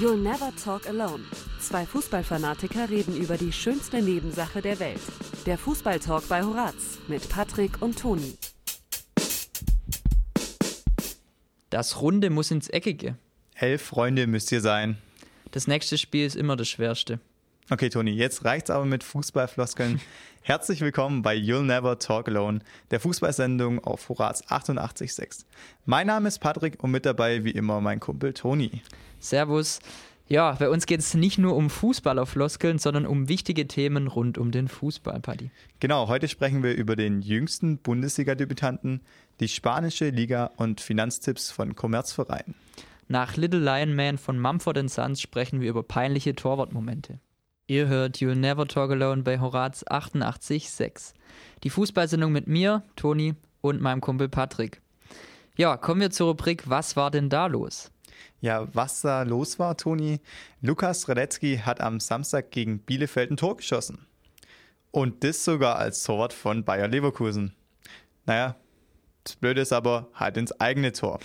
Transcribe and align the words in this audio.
You'll 0.00 0.16
Never 0.16 0.50
Talk 0.56 0.88
Alone. 0.88 1.22
Zwei 1.58 1.84
Fußballfanatiker 1.84 2.88
reden 2.88 3.14
über 3.18 3.36
die 3.36 3.52
schönste 3.52 4.00
Nebensache 4.00 4.62
der 4.62 4.80
Welt. 4.80 5.02
Der 5.44 5.58
Fußballtalk 5.58 6.26
bei 6.26 6.42
Horaz 6.42 6.98
mit 7.06 7.28
Patrick 7.28 7.82
und 7.82 7.98
Toni. 7.98 8.38
Das 11.68 12.00
Runde 12.00 12.30
muss 12.30 12.50
ins 12.50 12.70
Eckige. 12.70 13.16
Elf 13.54 13.82
Freunde 13.82 14.26
müsst 14.26 14.50
ihr 14.52 14.62
sein. 14.62 14.96
Das 15.50 15.66
nächste 15.66 15.98
Spiel 15.98 16.24
ist 16.24 16.36
immer 16.36 16.56
das 16.56 16.68
schwerste. 16.70 17.20
Okay, 17.68 17.90
Toni, 17.90 18.12
jetzt 18.12 18.46
reicht's 18.46 18.70
aber 18.70 18.86
mit 18.86 19.04
Fußballfloskeln. 19.04 20.00
Herzlich 20.42 20.80
willkommen 20.80 21.20
bei 21.20 21.36
You'll 21.36 21.64
Never 21.64 21.98
Talk 21.98 22.28
Alone, 22.28 22.60
der 22.90 23.00
Fußballsendung 23.00 23.84
auf 23.84 24.08
Horaz 24.08 24.42
88.6. 24.44 25.44
Mein 25.84 26.06
Name 26.06 26.28
ist 26.28 26.38
Patrick 26.38 26.82
und 26.82 26.90
mit 26.90 27.04
dabei 27.04 27.44
wie 27.44 27.50
immer 27.50 27.82
mein 27.82 28.00
Kumpel 28.00 28.32
Toni. 28.32 28.80
Servus. 29.20 29.80
Ja, 30.28 30.52
bei 30.52 30.68
uns 30.68 30.86
geht 30.86 31.00
es 31.00 31.14
nicht 31.14 31.38
nur 31.38 31.56
um 31.56 31.70
Fußballerfloskeln, 31.70 32.78
sondern 32.78 33.04
um 33.04 33.28
wichtige 33.28 33.66
Themen 33.66 34.06
rund 34.06 34.38
um 34.38 34.52
den 34.52 34.68
Fußball, 34.68 35.20
Paddy. 35.20 35.50
Genau, 35.80 36.06
heute 36.06 36.28
sprechen 36.28 36.62
wir 36.62 36.74
über 36.74 36.94
den 36.94 37.20
jüngsten 37.20 37.78
Bundesliga-Debütanten, 37.78 39.00
die 39.40 39.48
spanische 39.48 40.10
Liga 40.10 40.52
und 40.56 40.80
Finanztipps 40.80 41.50
von 41.50 41.74
Kommerzvereinen. 41.74 42.54
Nach 43.08 43.36
Little 43.36 43.58
Lion 43.58 43.96
Man 43.96 44.18
von 44.18 44.38
Mumford 44.38 44.88
Sons 44.88 45.20
sprechen 45.20 45.60
wir 45.60 45.68
über 45.68 45.82
peinliche 45.82 46.36
Torwartmomente. 46.36 47.18
Ihr 47.66 47.88
hört 47.88 48.18
You'll 48.18 48.36
Never 48.36 48.68
Talk 48.68 48.92
Alone 48.92 49.22
bei 49.22 49.40
Horaz 49.40 49.84
88.6. 49.84 51.14
Die 51.64 51.70
Fußballsendung 51.70 52.30
mit 52.30 52.46
mir, 52.46 52.84
Toni 52.94 53.34
und 53.60 53.80
meinem 53.80 54.00
Kumpel 54.00 54.28
Patrick. 54.28 54.80
Ja, 55.56 55.76
kommen 55.76 56.00
wir 56.00 56.10
zur 56.10 56.28
Rubrik 56.28 56.70
Was 56.70 56.94
war 56.94 57.10
denn 57.10 57.28
da 57.28 57.46
los? 57.46 57.90
Ja, 58.40 58.66
was 58.74 59.02
da 59.02 59.22
los 59.22 59.58
war, 59.58 59.76
Toni? 59.76 60.20
Lukas 60.62 61.08
Radetzky 61.08 61.58
hat 61.58 61.80
am 61.80 62.00
Samstag 62.00 62.50
gegen 62.50 62.80
Bielefeld 62.80 63.30
ein 63.30 63.36
Tor 63.36 63.56
geschossen. 63.56 64.06
Und 64.90 65.22
das 65.24 65.44
sogar 65.44 65.76
als 65.76 66.02
Torwart 66.02 66.32
von 66.32 66.64
Bayer 66.64 66.88
Leverkusen. 66.88 67.54
Naja, 68.26 68.56
das 69.24 69.36
Blöde 69.36 69.60
ist 69.60 69.72
aber 69.72 70.08
halt 70.14 70.36
ins 70.36 70.58
eigene 70.60 70.92
Tor. 70.92 71.20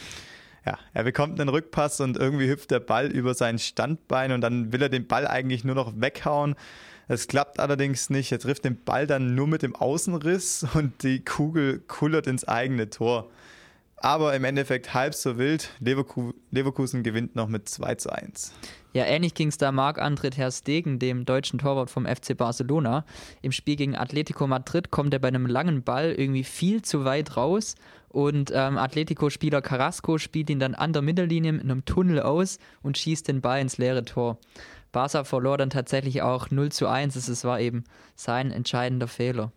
Ja, 0.66 0.80
er 0.94 1.04
bekommt 1.04 1.40
einen 1.40 1.50
Rückpass 1.50 2.02
und 2.02 2.18
irgendwie 2.18 2.50
hüpft 2.50 2.72
der 2.72 2.80
Ball 2.80 3.12
über 3.12 3.34
sein 3.36 3.60
Standbein 3.60 4.32
und 4.32 4.42
dann 4.42 4.74
will 4.74 4.82
er 4.82 4.90
den 4.90 5.08
Ball 5.08 5.28
eigentlich 5.28 5.64
nur 5.64 5.76
noch 5.76 5.94
weghauen. 5.96 6.56
Es 7.08 7.28
klappt 7.28 7.60
allerdings 7.60 8.10
nicht. 8.10 8.32
Er 8.32 8.40
trifft 8.40 8.66
den 8.66 8.84
Ball 8.84 9.06
dann 9.06 9.36
nur 9.36 9.48
mit 9.48 9.62
dem 9.62 9.76
Außenriss 9.76 10.66
und 10.74 11.04
die 11.04 11.24
Kugel 11.24 11.80
kullert 11.88 12.26
ins 12.26 12.48
eigene 12.48 12.90
Tor. 12.90 13.30
Aber 13.98 14.36
im 14.36 14.44
Endeffekt 14.44 14.94
halb 14.94 15.16
so 15.16 15.38
wild. 15.38 15.70
Leverkusen 15.80 17.04
gewinnt 17.04 17.36
noch 17.36 17.48
mit 17.48 17.70
2 17.70 17.96
zu 17.96 18.12
1. 18.12 18.54
Ja, 18.94 19.06
ähnlich 19.06 19.34
ging 19.34 19.50
es 19.50 19.58
da 19.58 19.72
Marc-André 19.72 20.30
Ter 20.30 20.52
Stegen, 20.52 21.00
dem 21.00 21.26
deutschen 21.26 21.60
Torwart 21.60 21.90
vom 21.90 22.06
FC 22.06 22.38
Barcelona. 22.38 23.06
Im 23.42 23.52
Spiel 23.52 23.76
gegen 23.76 23.96
Atletico 23.96 24.48
Madrid 24.48 24.92
kommt 24.92 25.14
er 25.14 25.20
bei 25.20 25.28
einem 25.28 25.48
langen 25.48 25.84
Ball 25.84 26.14
irgendwie 26.14 26.46
viel 26.46 26.82
zu 26.82 27.04
weit 27.04 27.36
raus 27.36 27.76
und 28.08 28.52
ähm, 28.56 28.78
Atletico-Spieler 28.78 29.62
Carrasco 29.62 30.18
spielt 30.18 30.50
ihn 30.50 30.60
dann 30.60 30.76
an 30.76 30.94
der 30.94 31.02
Mittellinie 31.02 31.52
mit 31.52 31.64
einem 31.64 31.84
Tunnel 31.84 32.22
aus 32.22 32.60
und 32.82 32.98
schießt 32.98 33.28
den 33.28 33.42
Ball 33.42 33.60
ins 33.60 33.78
leere 33.78 34.06
Tor. 34.06 34.38
Barca 34.94 35.26
verlor 35.26 35.58
dann 35.58 35.70
tatsächlich 35.70 36.22
auch 36.22 36.50
0 36.50 36.72
zu 36.72 36.88
1. 36.88 37.18
Es 37.18 37.44
war 37.44 37.60
eben 37.60 37.84
sein 38.16 38.52
entscheidender 38.52 39.10
Fehler. 39.10 39.52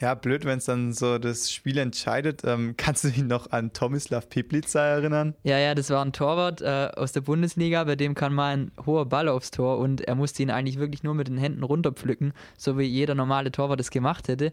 Ja, 0.00 0.14
blöd, 0.14 0.44
wenn 0.44 0.58
es 0.58 0.66
dann 0.66 0.92
so 0.92 1.18
das 1.18 1.50
Spiel 1.50 1.78
entscheidet. 1.78 2.42
Ähm, 2.44 2.74
kannst 2.76 3.04
du 3.04 3.08
dich 3.08 3.22
noch 3.22 3.50
an 3.50 3.72
Tomislav 3.72 4.28
Piplica 4.28 4.80
erinnern? 4.80 5.34
Ja, 5.42 5.58
ja, 5.58 5.74
das 5.74 5.90
war 5.90 6.04
ein 6.04 6.12
Torwart 6.12 6.60
äh, 6.60 6.90
aus 6.94 7.12
der 7.12 7.22
Bundesliga, 7.22 7.84
bei 7.84 7.96
dem 7.96 8.14
kann 8.14 8.34
mal 8.34 8.56
ein 8.56 8.72
hoher 8.84 9.06
Ball 9.06 9.28
aufs 9.28 9.50
Tor 9.50 9.78
und 9.78 10.02
er 10.02 10.14
musste 10.14 10.42
ihn 10.42 10.50
eigentlich 10.50 10.78
wirklich 10.78 11.02
nur 11.02 11.14
mit 11.14 11.28
den 11.28 11.38
Händen 11.38 11.62
runterpflücken, 11.62 12.32
so 12.56 12.78
wie 12.78 12.84
jeder 12.84 13.14
normale 13.14 13.50
Torwart 13.50 13.80
es 13.80 13.90
gemacht 13.90 14.28
hätte. 14.28 14.52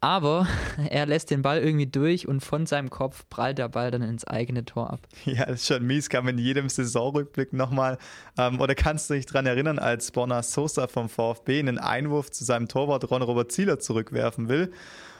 Aber 0.00 0.46
er 0.90 1.06
lässt 1.06 1.30
den 1.30 1.42
Ball 1.42 1.60
irgendwie 1.60 1.86
durch 1.86 2.26
und 2.26 2.40
von 2.40 2.66
seinem 2.66 2.90
Kopf 2.90 3.24
prallt 3.28 3.58
der 3.58 3.68
Ball 3.68 3.90
dann 3.90 4.02
ins 4.02 4.24
eigene 4.26 4.64
Tor 4.64 4.90
ab. 4.90 5.00
Ja, 5.24 5.46
das 5.46 5.60
ist 5.60 5.66
schon 5.66 5.86
mies, 5.86 6.08
kann 6.08 6.24
man 6.24 6.38
in 6.38 6.44
jedem 6.44 6.68
Saisonrückblick 6.68 7.52
nochmal, 7.52 7.98
ähm, 8.38 8.60
oder 8.60 8.74
kannst 8.74 9.10
du 9.10 9.14
dich 9.14 9.26
daran 9.26 9.46
erinnern, 9.46 9.78
als 9.78 10.10
Borna 10.10 10.42
Sosa 10.42 10.88
vom 10.88 11.08
VfB 11.08 11.58
einen 11.58 11.78
Einwurf 11.78 12.30
zu 12.30 12.44
seinem 12.44 12.68
Torwart 12.68 13.10
Ron 13.10 13.22
Robert 13.22 13.52
Zieler 13.52 13.78
zurückwerfen 13.78 14.48
will. 14.48 14.72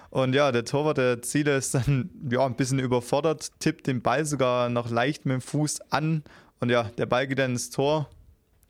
Und 0.09 0.35
ja, 0.35 0.51
der 0.51 0.65
Torwart 0.65 0.99
der 0.99 1.23
Ziele 1.23 1.57
ist 1.57 1.75
dann 1.75 2.11
ja, 2.31 2.45
ein 2.45 2.57
bisschen 2.57 2.79
überfordert, 2.79 3.51
tippt 3.61 3.87
den 3.87 4.03
Ball 4.03 4.25
sogar 4.25 4.69
noch 4.69 4.91
leicht 4.91 5.27
mit 5.27 5.35
dem 5.35 5.41
Fuß 5.41 5.81
an 5.91 6.25
und 6.59 6.71
ja, 6.71 6.85
der 6.99 7.07
Ball 7.07 7.27
geht 7.27 7.39
dann 7.39 7.53
ins 7.53 7.71
Tor. 7.71 8.09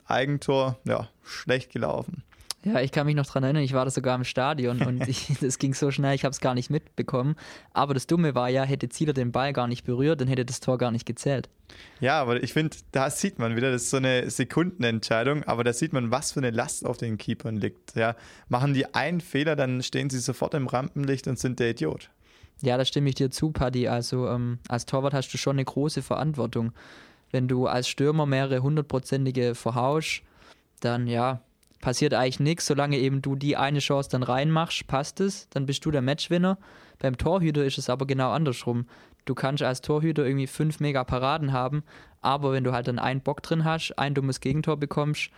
Eigentor, 0.06 0.76
ja, 0.84 1.08
schlecht 1.22 1.72
gelaufen. 1.72 2.24
Ja, 2.62 2.80
ich 2.80 2.92
kann 2.92 3.06
mich 3.06 3.16
noch 3.16 3.24
daran 3.24 3.44
erinnern, 3.44 3.62
ich 3.62 3.72
war 3.72 3.86
da 3.86 3.90
sogar 3.90 4.14
im 4.14 4.24
Stadion 4.24 4.82
und 4.82 5.00
das 5.40 5.58
ging 5.58 5.72
so 5.72 5.90
schnell, 5.90 6.14
ich 6.14 6.24
habe 6.24 6.32
es 6.32 6.40
gar 6.40 6.54
nicht 6.54 6.68
mitbekommen. 6.68 7.36
Aber 7.72 7.94
das 7.94 8.06
Dumme 8.06 8.34
war 8.34 8.50
ja, 8.50 8.64
hätte 8.64 8.90
Zieler 8.90 9.14
den 9.14 9.32
Ball 9.32 9.54
gar 9.54 9.66
nicht 9.66 9.84
berührt, 9.84 10.20
dann 10.20 10.28
hätte 10.28 10.44
das 10.44 10.60
Tor 10.60 10.76
gar 10.76 10.90
nicht 10.90 11.06
gezählt. 11.06 11.48
Ja, 12.00 12.20
aber 12.20 12.42
ich 12.42 12.52
finde, 12.52 12.76
da 12.92 13.08
sieht 13.08 13.38
man 13.38 13.56
wieder, 13.56 13.70
das 13.70 13.84
ist 13.84 13.90
so 13.90 13.96
eine 13.96 14.28
Sekundenentscheidung, 14.28 15.44
aber 15.44 15.64
da 15.64 15.72
sieht 15.72 15.94
man, 15.94 16.10
was 16.10 16.32
für 16.32 16.40
eine 16.40 16.50
Last 16.50 16.84
auf 16.84 16.98
den 16.98 17.16
Keepern 17.16 17.56
liegt. 17.56 17.96
Ja, 17.96 18.14
machen 18.48 18.74
die 18.74 18.94
einen 18.94 19.22
Fehler, 19.22 19.56
dann 19.56 19.82
stehen 19.82 20.10
sie 20.10 20.18
sofort 20.18 20.52
im 20.52 20.66
Rampenlicht 20.66 21.28
und 21.28 21.38
sind 21.38 21.60
der 21.60 21.70
Idiot. 21.70 22.10
Ja, 22.60 22.76
da 22.76 22.84
stimme 22.84 23.08
ich 23.08 23.14
dir 23.14 23.30
zu, 23.30 23.52
Paddy. 23.52 23.88
Also 23.88 24.28
ähm, 24.28 24.58
als 24.68 24.84
Torwart 24.84 25.14
hast 25.14 25.32
du 25.32 25.38
schon 25.38 25.56
eine 25.56 25.64
große 25.64 26.02
Verantwortung. 26.02 26.72
Wenn 27.30 27.48
du 27.48 27.66
als 27.66 27.88
Stürmer 27.88 28.26
mehrere 28.26 28.62
hundertprozentige 28.62 29.54
verhaust, 29.54 30.22
dann 30.80 31.06
ja, 31.06 31.40
passiert 31.80 32.14
eigentlich 32.14 32.40
nichts, 32.40 32.66
solange 32.66 32.98
eben 32.98 33.22
du 33.22 33.36
die 33.36 33.56
eine 33.56 33.78
Chance 33.78 34.10
dann 34.10 34.22
reinmachst, 34.22 34.86
passt 34.86 35.20
es, 35.20 35.48
dann 35.50 35.66
bist 35.66 35.84
du 35.84 35.90
der 35.90 36.02
Matchwinner. 36.02 36.58
Beim 36.98 37.16
Torhüter 37.16 37.64
ist 37.64 37.78
es 37.78 37.88
aber 37.88 38.06
genau 38.06 38.30
andersrum. 38.30 38.86
Du 39.24 39.34
kannst 39.34 39.62
als 39.62 39.80
Torhüter 39.80 40.24
irgendwie 40.24 40.46
fünf 40.46 40.80
mega 40.80 41.04
Paraden 41.04 41.52
haben, 41.52 41.82
aber 42.20 42.52
wenn 42.52 42.64
du 42.64 42.72
halt 42.72 42.88
dann 42.88 42.98
einen 42.98 43.20
Bock 43.20 43.42
drin 43.42 43.64
hast, 43.64 43.98
ein 43.98 44.14
dummes 44.14 44.40
Gegentor 44.40 44.76
bekommst, 44.76 45.30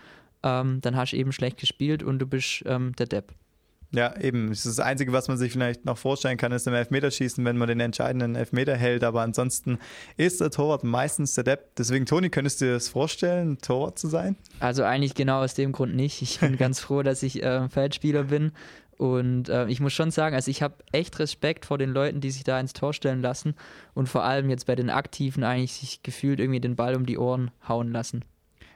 ähm, 0.43 0.81
dann 0.81 0.97
hast 0.97 1.13
du 1.13 1.17
eben 1.17 1.33
schlecht 1.33 1.59
gespielt 1.59 2.03
und 2.03 2.19
du 2.19 2.27
bist 2.27 2.63
ähm, 2.67 2.95
der 2.97 3.07
Depp. 3.07 3.35
Ja, 3.95 4.19
eben. 4.19 4.49
Das, 4.49 4.81
Einzige, 4.81 5.13
was 5.13 5.29
man 5.29 5.37
sich 5.37 5.53
vielleicht 5.53 5.85
noch 5.85 5.99
vorstellen 5.99 6.39
kann, 6.39 6.51
ist 6.53 6.67
im 6.67 6.73
Elfmeterschießen, 6.73 7.45
wenn 7.45 7.59
man 7.59 7.69
den 7.69 7.81
entscheidenden 7.81 8.35
Elfmeter 8.37 8.75
hält. 8.75 9.05
Aber 9.05 9.21
ansonsten 9.21 9.79
ist 10.17 10.41
der 10.41 10.51
Torwart 10.51 10.83
meistens 10.83 11.35
der 11.35 11.45
Depp. 11.45 11.77
Deswegen, 11.77 12.07
Toni, 12.07 12.31
könntest 12.31 12.61
du 12.61 12.67
dir 12.67 12.73
das 12.73 12.89
vorstellen, 12.89 13.59
Torwart 13.59 13.99
zu 13.99 14.09
sein? 14.09 14.37
Also 14.61 14.83
eigentlich 14.85 15.15
genau 15.15 15.43
aus 15.43 15.55
dem 15.55 15.73
Grund 15.73 15.95
nicht. 15.95 16.23
Ich 16.23 16.41
bin 16.41 16.57
ganz 16.59 16.81
froh, 16.81 17.03
dass 17.03 17.23
ich 17.23 17.43
äh, 17.43 17.69
Feldspieler 17.69 18.25
bin. 18.25 18.53
Und 18.97 19.49
äh, 19.49 19.67
ich 19.67 19.81
muss 19.81 19.93
schon 19.93 20.11
sagen, 20.11 20.35
also 20.35 20.51
ich 20.51 20.63
habe 20.63 20.77
echt 20.93 21.19
Respekt 21.19 21.67
vor 21.67 21.77
den 21.77 21.91
Leuten, 21.91 22.21
die 22.21 22.31
sich 22.31 22.45
da 22.45 22.59
ins 22.61 22.73
Tor 22.73 22.95
stellen 22.95 23.21
lassen 23.21 23.55
und 23.95 24.09
vor 24.09 24.25
allem 24.25 24.49
jetzt 24.49 24.67
bei 24.67 24.77
den 24.77 24.91
Aktiven 24.91 25.45
eigentlich 25.45 25.73
sich 25.73 26.03
gefühlt 26.03 26.41
irgendwie 26.41 26.61
den 26.61 26.77
Ball 26.77 26.95
um 26.95 27.05
die 27.05 27.19
Ohren 27.19 27.51
hauen 27.67 27.91
lassen. 27.91 28.25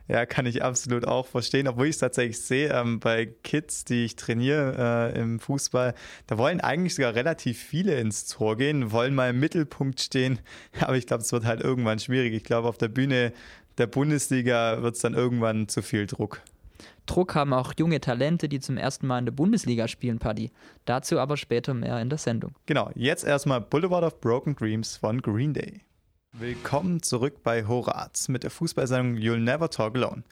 Ja, 0.09 0.25
kann 0.25 0.47
ich 0.47 0.63
absolut 0.63 1.05
auch 1.05 1.27
verstehen, 1.27 1.67
obwohl 1.67 1.87
ich 1.87 1.97
es 1.97 1.99
tatsächlich 1.99 2.41
sehe, 2.41 2.73
ähm, 2.73 3.01
bei 3.01 3.27
Kids, 3.27 3.85
die 3.85 4.05
ich 4.05 4.17
trainiere 4.17 5.13
äh, 5.15 5.21
im 5.21 5.41
Fußball, 5.41 5.95
da 6.29 6.39
wollen 6.39 6.61
eigentlich 6.61 6.95
sogar 6.95 7.15
relativ 7.15 7.59
viele 7.59 7.99
ins 7.99 8.27
Tor 8.27 8.57
gehen, 8.57 8.93
wollen 8.93 9.15
mal 9.15 9.31
im 9.31 9.41
Mittelpunkt 9.41 10.01
stehen, 10.01 10.39
aber 10.81 10.97
ich 10.97 11.07
glaube, 11.07 11.23
es 11.23 11.33
wird 11.33 11.45
halt 11.45 11.61
irgendwann 11.61 11.99
schwierig. 11.99 12.35
Ich 12.35 12.45
glaube, 12.45 12.69
auf 12.69 12.79
der 12.79 12.89
Bühne 12.89 13.33
der 13.79 13.87
Bundesliga 13.87 14.83
wird 14.83 14.95
es 14.95 15.03
dann 15.03 15.15
irgendwann 15.15 15.69
zu 15.69 15.83
viel 15.83 16.07
Druck. 16.07 16.41
Druck 17.07 17.35
haben 17.35 17.53
auch 17.53 17.73
junge 17.79 18.01
Talente, 18.01 18.49
die 18.49 18.61
zum 18.61 18.77
ersten 18.77 19.07
Mal 19.07 19.21
in 19.21 19.27
der 19.27 19.33
Bundesliga 19.33 19.89
spielen, 19.89 20.19
Paddy. 20.19 20.51
Dazu 20.85 21.19
aber 21.19 21.37
später 21.37 21.73
mehr 21.73 22.01
in 22.01 22.11
der 22.11 22.19
Sendung. 22.19 22.55
Genau, 22.67 22.91
jetzt 22.95 23.25
erstmal 23.25 23.61
Boulevard 23.61 24.05
of 24.05 24.21
Broken 24.21 24.57
Dreams 24.57 24.97
von 24.97 25.23
Green 25.23 25.55
Day. 25.55 25.81
Willkommen 26.39 27.03
zurück 27.03 27.43
bei 27.43 27.67
Horaz 27.67 28.29
mit 28.29 28.43
der 28.43 28.51
Fußballsendung 28.51 29.17
You'll 29.17 29.39
Never 29.39 29.71
Talk 29.71 29.97
Alone. 29.97 30.23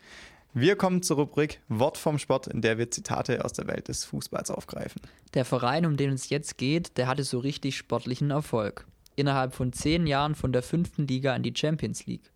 Wir 0.53 0.77
kommen 0.77 1.03
zur 1.03 1.17
Rubrik 1.17 1.63
Wort 1.69 1.97
vom 1.97 2.19
Sport, 2.19 2.47
in 2.47 2.61
der 2.61 2.77
wir 2.77 2.91
Zitate 2.91 3.43
aus 3.43 3.55
der 3.55 3.67
Welt 3.69 3.89
des 3.89 4.05
Fußballs 4.05 4.51
aufgreifen. 4.51 5.01
Der 5.33 5.47
Verein, 5.47 5.87
um 5.87 5.97
den 5.97 6.11
es 6.11 6.29
jetzt 6.29 6.59
geht, 6.59 6.99
der 6.99 7.07
hatte 7.07 7.25
so 7.25 7.39
richtig 7.39 7.79
sportlichen 7.79 8.31
Erfolg. 8.31 8.87
Innerhalb 9.17 9.55
von 9.55 9.73
zehn 9.73 10.07
Jahren 10.07 10.35
von 10.35 10.53
der 10.53 10.63
fünften 10.63 11.07
Liga 11.07 11.35
in 11.35 11.43
die 11.43 11.55
Champions 11.57 12.05
League. 12.05 12.31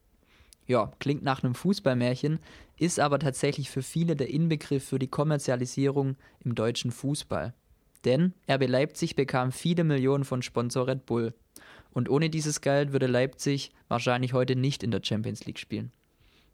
Ja, 0.67 0.91
klingt 0.99 1.23
nach 1.23 1.45
einem 1.45 1.55
Fußballmärchen, 1.55 2.39
ist 2.79 2.99
aber 2.99 3.19
tatsächlich 3.19 3.69
für 3.69 3.83
viele 3.83 4.17
der 4.17 4.31
Inbegriff 4.31 4.89
für 4.89 4.99
die 4.99 5.09
Kommerzialisierung 5.09 6.17
im 6.43 6.55
deutschen 6.55 6.91
Fußball. 6.91 7.53
Denn 8.07 8.33
RB 8.51 8.67
Leipzig 8.67 9.15
bekam 9.15 9.53
viele 9.53 9.85
Millionen 9.85 10.25
von 10.25 10.41
Sponsor 10.41 10.87
Red 10.87 11.05
Bull. 11.05 11.35
Und 11.93 12.09
ohne 12.09 12.31
dieses 12.31 12.61
Geld 12.61 12.93
würde 12.93 13.07
Leipzig 13.07 13.71
wahrscheinlich 13.89 14.33
heute 14.33 14.57
nicht 14.57 14.83
in 14.83 14.91
der 14.91 15.01
Champions 15.03 15.45
League 15.47 15.59
spielen. 15.59 15.93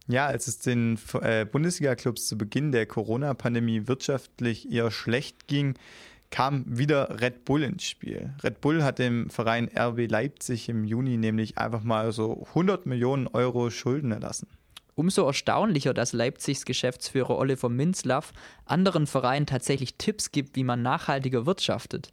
Ja, 0.07 0.27
als 0.27 0.47
es 0.47 0.59
den 0.59 0.99
äh, 1.23 1.47
Bundesliga-Clubs 1.47 2.29
zu 2.29 2.37
Beginn 2.37 2.73
der 2.73 2.87
Corona-Pandemie 2.87 3.87
wirtschaftlich 3.87 4.71
eher 4.71 4.91
schlecht 4.91 5.47
ging, 5.47 5.75
kam 6.31 6.65
wieder 6.67 7.21
Red 7.21 7.45
Bull 7.45 7.63
ins 7.63 7.85
Spiel. 7.85 8.35
Red 8.43 8.61
Bull 8.61 8.83
hat 8.83 8.99
dem 8.99 9.31
Verein 9.31 9.71
RB 9.75 10.11
Leipzig 10.11 10.69
im 10.69 10.85
Juni 10.85 11.17
nämlich 11.17 11.57
einfach 11.59 11.83
mal 11.83 12.13
so 12.13 12.45
100 12.49 12.87
Millionen 12.87 13.29
Euro 13.29 13.71
Schulden 13.71 14.13
erlassen. 14.13 14.49
Umso 14.97 15.27
erstaunlicher, 15.27 15.95
dass 15.95 16.13
Leipzigs 16.13 16.65
Geschäftsführer 16.65 17.37
Oliver 17.39 17.69
Minzlaff 17.69 18.33
anderen 18.65 19.07
Vereinen 19.07 19.47
tatsächlich 19.47 19.95
Tipps 19.97 20.33
gibt, 20.33 20.55
wie 20.57 20.65
man 20.65 20.83
nachhaltiger 20.83 21.47
wirtschaftet. 21.47 22.13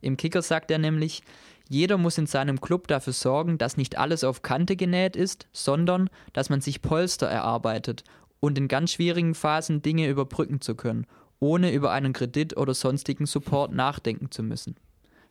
Im 0.00 0.16
Kicker 0.16 0.42
sagt 0.42 0.70
er 0.70 0.78
nämlich, 0.78 1.22
jeder 1.68 1.98
muss 1.98 2.18
in 2.18 2.26
seinem 2.26 2.60
Club 2.60 2.88
dafür 2.88 3.12
sorgen, 3.12 3.58
dass 3.58 3.76
nicht 3.76 3.98
alles 3.98 4.24
auf 4.24 4.42
Kante 4.42 4.76
genäht 4.76 5.16
ist, 5.16 5.48
sondern 5.52 6.08
dass 6.32 6.50
man 6.50 6.60
sich 6.60 6.82
Polster 6.82 7.26
erarbeitet 7.26 8.04
und 8.40 8.58
in 8.58 8.68
ganz 8.68 8.92
schwierigen 8.92 9.34
Phasen 9.34 9.82
Dinge 9.82 10.08
überbrücken 10.08 10.60
zu 10.60 10.74
können, 10.74 11.06
ohne 11.40 11.72
über 11.72 11.90
einen 11.90 12.12
Kredit 12.12 12.56
oder 12.56 12.74
sonstigen 12.74 13.26
Support 13.26 13.72
nachdenken 13.72 14.30
zu 14.30 14.42
müssen. 14.42 14.76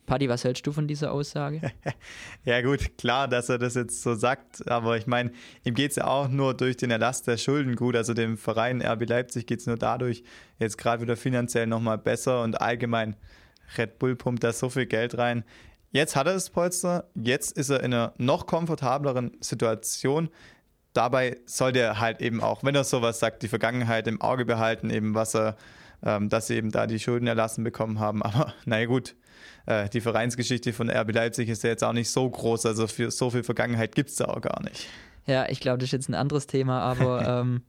Paddy, 0.06 0.30
was 0.30 0.44
hältst 0.44 0.68
du 0.68 0.72
von 0.72 0.88
dieser 0.88 1.12
Aussage? 1.12 1.62
ja 2.46 2.62
gut, 2.62 2.98
klar, 2.98 3.28
dass 3.28 3.50
er 3.50 3.58
das 3.58 3.74
jetzt 3.74 4.04
so 4.04 4.14
sagt, 4.14 4.70
aber 4.70 4.98
ich 4.98 5.08
meine, 5.08 5.32
ihm 5.64 5.74
geht 5.74 5.92
es 5.92 5.98
ja 5.98 6.06
auch 6.06 6.28
nur 6.28 6.54
durch 6.54 6.78
den 6.78 6.92
Erlass 6.92 7.24
der 7.24 7.38
Schulden 7.38 7.76
gut. 7.76 7.96
Also 7.96 8.14
dem 8.14 8.38
Verein 8.38 8.86
RB 8.86 9.10
Leipzig 9.10 9.48
geht 9.48 9.62
es 9.62 9.66
nur 9.66 9.78
dadurch 9.78 10.24
jetzt 10.60 10.78
gerade 10.78 11.02
wieder 11.02 11.18
finanziell 11.18 11.66
nochmal 11.66 11.98
besser 11.98 12.44
und 12.44 12.62
allgemein 12.62 13.16
Red 13.78 13.98
Bull 13.98 14.16
pumpt 14.16 14.44
da 14.44 14.54
so 14.54 14.70
viel 14.70 14.86
Geld 14.86 15.18
rein. 15.18 15.44
Jetzt 15.96 16.18
hat 16.18 16.28
er 16.28 16.34
das 16.34 16.50
Polster, 16.50 17.06
jetzt 17.16 17.58
ist 17.58 17.70
er 17.70 17.82
in 17.82 17.94
einer 17.94 18.12
noch 18.18 18.48
komfortableren 18.48 19.32
Situation. 19.40 20.28
Dabei 20.92 21.38
sollte 21.46 21.80
er 21.80 22.02
halt 22.02 22.22
eben 22.22 22.44
auch, 22.44 22.66
wenn 22.66 22.76
er 22.76 22.84
sowas 22.84 23.20
sagt, 23.20 23.44
die 23.44 23.48
Vergangenheit 23.48 24.06
im 24.10 24.20
Auge 24.20 24.44
behalten, 24.44 24.90
eben 24.90 25.16
was 25.16 25.34
er, 25.34 25.56
ähm, 26.04 26.28
dass 26.28 26.48
sie 26.48 26.56
eben 26.56 26.70
da 26.70 26.86
die 26.86 27.00
Schulden 27.00 27.28
erlassen 27.28 27.64
bekommen 27.64 28.02
haben. 28.02 28.24
Aber 28.24 28.54
naja 28.66 28.88
gut, 28.88 29.16
äh, 29.68 29.88
die 29.88 30.02
Vereinsgeschichte 30.02 30.74
von 30.74 30.90
RB 30.90 31.14
Leipzig 31.14 31.48
ist 31.48 31.64
ja 31.64 31.70
jetzt 31.70 31.84
auch 31.86 31.94
nicht 31.94 32.10
so 32.10 32.30
groß, 32.30 32.66
also 32.66 32.88
für 32.88 33.10
so 33.10 33.30
viel 33.30 33.44
Vergangenheit 33.44 33.96
gibt 33.96 34.10
es 34.10 34.18
da 34.18 34.26
auch 34.26 34.42
gar 34.42 34.62
nicht. 34.64 34.90
Ja, 35.26 35.48
ich 35.48 35.62
glaube, 35.62 35.78
das 35.78 35.88
ist 35.88 35.94
jetzt 35.94 36.10
ein 36.10 36.16
anderes 36.16 36.46
Thema, 36.46 36.82
aber 36.82 37.26
ähm, 37.42 37.62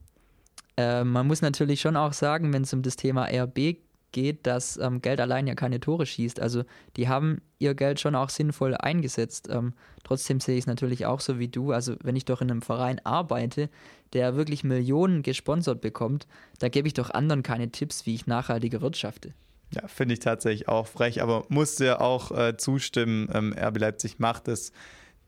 äh, 0.77 1.05
man 1.05 1.29
muss 1.29 1.43
natürlich 1.43 1.81
schon 1.81 1.97
auch 1.97 2.13
sagen, 2.13 2.53
wenn 2.53 2.63
es 2.63 2.73
um 2.73 2.83
das 2.83 2.97
Thema 2.97 3.29
RB 3.33 3.77
geht, 4.13 4.47
dass 4.47 4.77
ähm, 4.77 5.03
Geld 5.03 5.21
allein 5.21 5.47
ja 5.47 5.55
keine 5.55 5.81
Tore 5.81 6.07
schießt. 6.07 6.41
Also 6.41 6.65
die 6.97 7.09
haben 7.09 7.43
ihr 7.59 7.75
Geld 7.75 8.01
schon 8.01 8.15
auch 8.15 8.31
sinnvoll 8.31 8.75
eingesetzt. 8.75 9.49
Ähm, 9.51 9.75
trotzdem 10.05 10.41
sehe 10.41 10.57
ich 10.57 10.63
es 10.63 10.67
natürlich 10.67 11.07
auch 11.07 11.21
so 11.21 11.39
wie 11.39 11.49
du. 11.49 11.73
Also 11.73 11.97
wenn 12.03 12.17
ich 12.17 12.25
doch 12.25 12.41
in 12.41 12.51
einem 12.51 12.63
Verein 12.63 13.01
arbeite, 13.05 13.69
der 14.13 14.37
wirklich 14.37 14.65
Millionen 14.65 15.23
gesponsert 15.23 15.81
bekommt, 15.81 16.27
da 16.59 16.69
gebe 16.69 16.89
ich 16.89 16.95
doch 16.95 17.11
anderen 17.11 17.43
keine 17.43 17.71
Tipps, 17.71 18.07
wie 18.07 18.15
ich 18.15 18.27
nachhaltiger 18.27 18.81
wirtschafte. 18.81 19.35
Ja, 19.75 19.89
finde 19.89 20.15
ich 20.15 20.21
tatsächlich 20.21 20.69
auch 20.69 20.87
frech, 20.87 21.23
aber 21.23 21.45
musste 21.49 22.01
auch 22.01 22.31
äh, 22.31 22.57
zustimmen. 22.57 23.29
Ähm, 23.33 23.55
RB 23.59 23.79
Leipzig 23.79 24.19
macht 24.19 24.49
es 24.49 24.73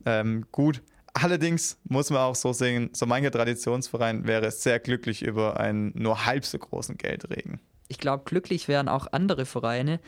ähm, 0.07 0.47
gut. 0.53 0.83
Allerdings 1.13 1.79
muss 1.85 2.11
man 2.11 2.21
auch 2.21 2.37
so 2.37 2.53
sehen, 2.53 2.91
so 2.93 3.05
mancher 3.05 3.33
Traditionsverein 3.33 4.27
wäre 4.27 4.51
sehr 4.53 4.79
glücklich 4.79 5.23
über 5.23 5.59
einen 5.59 5.93
nur 5.95 6.27
halb 6.27 6.45
so 6.45 6.59
großen 6.59 6.97
Geldregen. 6.97 7.61
Ich 7.89 7.99
glaube, 7.99 8.25
glücklich 8.25 8.69
wären 8.69 8.89
auch 8.89 9.07
andere 9.13 9.47
Vereine, 9.47 10.01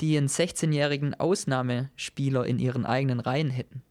die 0.00 0.16
einen 0.16 0.28
16-jährigen 0.28 1.14
Ausnahmespieler 1.14 2.46
in 2.46 2.58
ihren 2.58 2.86
eigenen 2.86 3.20
Reihen 3.20 3.50
hätten. 3.50 3.82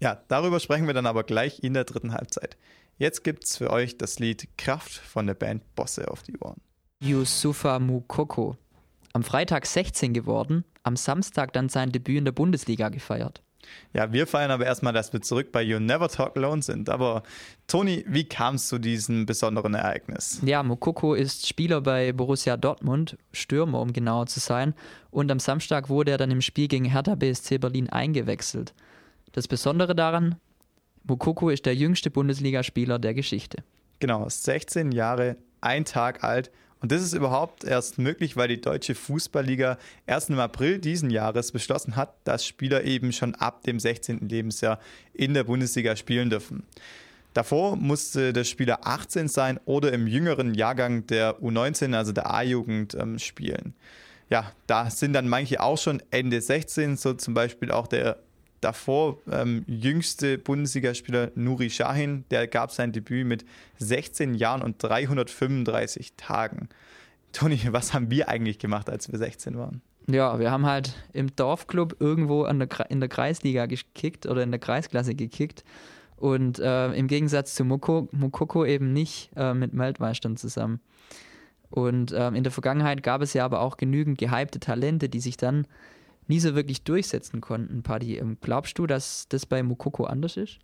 Ja, 0.00 0.22
darüber 0.28 0.60
sprechen 0.60 0.86
wir 0.86 0.94
dann 0.94 1.06
aber 1.06 1.24
gleich 1.24 1.62
in 1.62 1.74
der 1.74 1.84
dritten 1.84 2.12
Halbzeit. 2.12 2.56
Jetzt 2.98 3.24
gibt's 3.24 3.56
für 3.56 3.70
euch 3.70 3.98
das 3.98 4.18
Lied 4.18 4.48
Kraft 4.56 4.92
von 4.92 5.26
der 5.26 5.34
Band 5.34 5.74
Bosse 5.74 6.10
auf 6.10 6.22
die 6.22 6.38
Ohren. 6.38 6.60
Yusufa 7.00 7.78
Mukoko 7.78 8.56
am 9.12 9.22
Freitag 9.22 9.66
16 9.66 10.14
geworden, 10.14 10.64
am 10.82 10.96
Samstag 10.96 11.52
dann 11.52 11.68
sein 11.68 11.92
Debüt 11.92 12.18
in 12.18 12.24
der 12.24 12.32
Bundesliga 12.32 12.88
gefeiert. 12.88 13.42
Ja, 13.92 14.12
wir 14.12 14.26
feiern 14.26 14.50
aber 14.50 14.66
erstmal, 14.66 14.92
dass 14.92 15.12
wir 15.12 15.20
zurück 15.20 15.52
bei 15.52 15.62
You 15.62 15.78
Never 15.78 16.08
Talk 16.08 16.36
Alone 16.36 16.62
sind. 16.62 16.88
Aber 16.88 17.22
Toni, 17.66 18.04
wie 18.06 18.24
kam 18.24 18.56
es 18.56 18.68
zu 18.68 18.78
diesem 18.78 19.26
besonderen 19.26 19.74
Ereignis? 19.74 20.40
Ja, 20.44 20.62
Mokoko 20.62 21.14
ist 21.14 21.46
Spieler 21.46 21.80
bei 21.80 22.12
Borussia 22.12 22.56
Dortmund, 22.56 23.16
Stürmer, 23.32 23.80
um 23.80 23.92
genauer 23.92 24.26
zu 24.26 24.40
sein. 24.40 24.74
Und 25.10 25.30
am 25.30 25.38
Samstag 25.38 25.88
wurde 25.88 26.12
er 26.12 26.18
dann 26.18 26.30
im 26.30 26.40
Spiel 26.40 26.68
gegen 26.68 26.86
Hertha 26.86 27.14
BSC 27.14 27.58
Berlin 27.58 27.90
eingewechselt. 27.90 28.74
Das 29.32 29.48
Besondere 29.48 29.94
daran, 29.94 30.36
Mokoko 31.04 31.50
ist 31.50 31.66
der 31.66 31.74
jüngste 31.74 32.10
Bundesligaspieler 32.10 32.98
der 32.98 33.14
Geschichte. 33.14 33.62
Genau, 33.98 34.28
16 34.28 34.92
Jahre, 34.92 35.36
ein 35.60 35.84
Tag 35.84 36.24
alt 36.24 36.50
und 36.82 36.90
das 36.90 37.00
ist 37.00 37.12
überhaupt 37.12 37.62
erst 37.62 37.98
möglich, 37.98 38.36
weil 38.36 38.48
die 38.48 38.60
deutsche 38.60 38.96
Fußballliga 38.96 39.78
erst 40.04 40.30
im 40.30 40.40
April 40.40 40.78
diesen 40.80 41.10
Jahres 41.10 41.52
beschlossen 41.52 41.94
hat, 41.94 42.14
dass 42.24 42.44
Spieler 42.44 42.82
eben 42.82 43.12
schon 43.12 43.36
ab 43.36 43.62
dem 43.62 43.78
16. 43.78 44.28
Lebensjahr 44.28 44.80
in 45.14 45.32
der 45.32 45.44
Bundesliga 45.44 45.94
spielen 45.94 46.28
dürfen. 46.28 46.64
Davor 47.34 47.76
musste 47.76 48.32
der 48.32 48.44
Spieler 48.44 48.80
18 48.82 49.28
sein 49.28 49.60
oder 49.64 49.92
im 49.92 50.08
jüngeren 50.08 50.54
Jahrgang 50.54 51.06
der 51.06 51.40
U19, 51.40 51.94
also 51.94 52.12
der 52.12 52.30
A-Jugend, 52.30 52.94
ähm, 52.94 53.18
spielen. 53.20 53.74
Ja, 54.28 54.52
da 54.66 54.90
sind 54.90 55.12
dann 55.12 55.28
manche 55.28 55.60
auch 55.60 55.78
schon 55.78 56.02
Ende 56.10 56.40
16, 56.40 56.96
so 56.96 57.14
zum 57.14 57.32
Beispiel 57.32 57.70
auch 57.70 57.86
der 57.86 58.18
davor 58.62 59.18
ähm, 59.30 59.64
jüngste 59.66 60.38
Bundesligaspieler 60.38 61.30
Nuri 61.34 61.68
Sahin, 61.68 62.24
der 62.30 62.46
gab 62.46 62.70
sein 62.72 62.92
Debüt 62.92 63.26
mit 63.26 63.44
16 63.78 64.34
Jahren 64.34 64.62
und 64.62 64.82
335 64.82 66.14
Tagen. 66.16 66.68
Toni, 67.32 67.60
was 67.70 67.92
haben 67.92 68.10
wir 68.10 68.28
eigentlich 68.28 68.58
gemacht, 68.58 68.88
als 68.88 69.10
wir 69.10 69.18
16 69.18 69.58
waren? 69.58 69.82
Ja, 70.08 70.38
wir 70.38 70.50
haben 70.50 70.66
halt 70.66 70.94
im 71.12 71.34
Dorfclub 71.36 71.96
irgendwo 72.00 72.46
der, 72.46 72.90
in 72.90 73.00
der 73.00 73.08
Kreisliga 73.08 73.66
gekickt 73.66 74.26
oder 74.26 74.42
in 74.42 74.50
der 74.50 74.60
Kreisklasse 74.60 75.14
gekickt. 75.14 75.64
Und 76.16 76.58
äh, 76.60 76.92
im 76.92 77.08
Gegensatz 77.08 77.54
zu 77.54 77.64
Moko, 77.64 78.08
Mokoko 78.12 78.64
eben 78.64 78.92
nicht 78.92 79.30
äh, 79.36 79.54
mit 79.54 79.76
Weltmeistern 79.76 80.36
zusammen. 80.36 80.80
Und 81.70 82.12
äh, 82.12 82.28
in 82.28 82.44
der 82.44 82.52
Vergangenheit 82.52 83.02
gab 83.02 83.22
es 83.22 83.32
ja 83.32 83.44
aber 83.44 83.60
auch 83.60 83.76
genügend 83.76 84.18
gehypte 84.18 84.60
Talente, 84.60 85.08
die 85.08 85.20
sich 85.20 85.36
dann 85.36 85.66
nie 86.28 86.40
so 86.40 86.54
wirklich 86.54 86.82
durchsetzen 86.82 87.40
konnten, 87.40 87.82
Paddy. 87.82 88.18
Ähm, 88.18 88.38
glaubst 88.40 88.78
du, 88.78 88.86
dass 88.86 89.26
das 89.28 89.46
bei 89.46 89.62
Mukoko 89.62 90.04
anders 90.04 90.36
ist? 90.36 90.58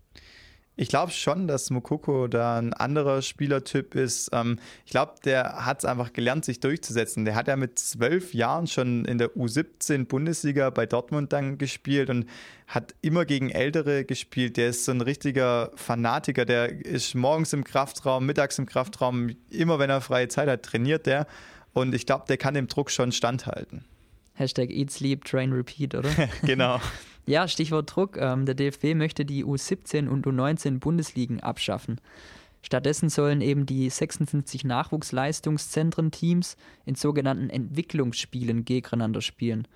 Ich 0.80 0.88
glaube 0.88 1.10
schon, 1.10 1.48
dass 1.48 1.70
Mukoko 1.70 2.28
da 2.28 2.56
ein 2.56 2.72
anderer 2.72 3.20
Spielertyp 3.20 3.96
ist. 3.96 4.30
Ähm, 4.32 4.60
ich 4.84 4.92
glaube, 4.92 5.14
der 5.24 5.66
hat 5.66 5.80
es 5.80 5.84
einfach 5.84 6.12
gelernt, 6.12 6.44
sich 6.44 6.60
durchzusetzen. 6.60 7.24
Der 7.24 7.34
hat 7.34 7.48
ja 7.48 7.56
mit 7.56 7.80
zwölf 7.80 8.32
Jahren 8.32 8.68
schon 8.68 9.04
in 9.04 9.18
der 9.18 9.30
U17 9.34 10.06
Bundesliga 10.06 10.70
bei 10.70 10.86
Dortmund 10.86 11.32
dann 11.32 11.58
gespielt 11.58 12.10
und 12.10 12.26
hat 12.68 12.94
immer 13.02 13.24
gegen 13.24 13.50
Ältere 13.50 14.04
gespielt. 14.04 14.56
Der 14.56 14.68
ist 14.68 14.84
so 14.84 14.92
ein 14.92 15.00
richtiger 15.00 15.72
Fanatiker. 15.74 16.44
Der 16.44 16.86
ist 16.86 17.16
morgens 17.16 17.52
im 17.52 17.64
Kraftraum, 17.64 18.24
mittags 18.24 18.56
im 18.60 18.66
Kraftraum. 18.66 19.30
Immer 19.50 19.80
wenn 19.80 19.90
er 19.90 20.00
freie 20.00 20.28
Zeit 20.28 20.48
hat, 20.48 20.62
trainiert 20.62 21.06
der. 21.06 21.26
Und 21.72 21.92
ich 21.92 22.06
glaube, 22.06 22.26
der 22.28 22.36
kann 22.36 22.54
dem 22.54 22.68
Druck 22.68 22.92
schon 22.92 23.10
standhalten. 23.10 23.84
Hashtag 24.38 24.70
Eat, 24.70 24.90
Sleep, 24.90 25.24
Train, 25.24 25.52
Repeat, 25.52 25.94
oder? 25.94 26.10
genau. 26.42 26.80
ja, 27.26 27.48
Stichwort 27.48 27.94
Druck. 27.94 28.16
Ähm, 28.16 28.46
der 28.46 28.54
DFB 28.54 28.94
möchte 28.94 29.24
die 29.24 29.44
U17 29.44 30.08
und 30.08 30.26
U19 30.26 30.78
Bundesligen 30.78 31.40
abschaffen. 31.40 32.00
Stattdessen 32.62 33.08
sollen 33.08 33.40
eben 33.40 33.66
die 33.66 33.88
56 33.90 34.64
Nachwuchsleistungszentren-Teams 34.64 36.56
in 36.86 36.94
sogenannten 36.94 37.50
Entwicklungsspielen 37.50 38.64
gegeneinander 38.64 39.22
spielen. 39.22 39.66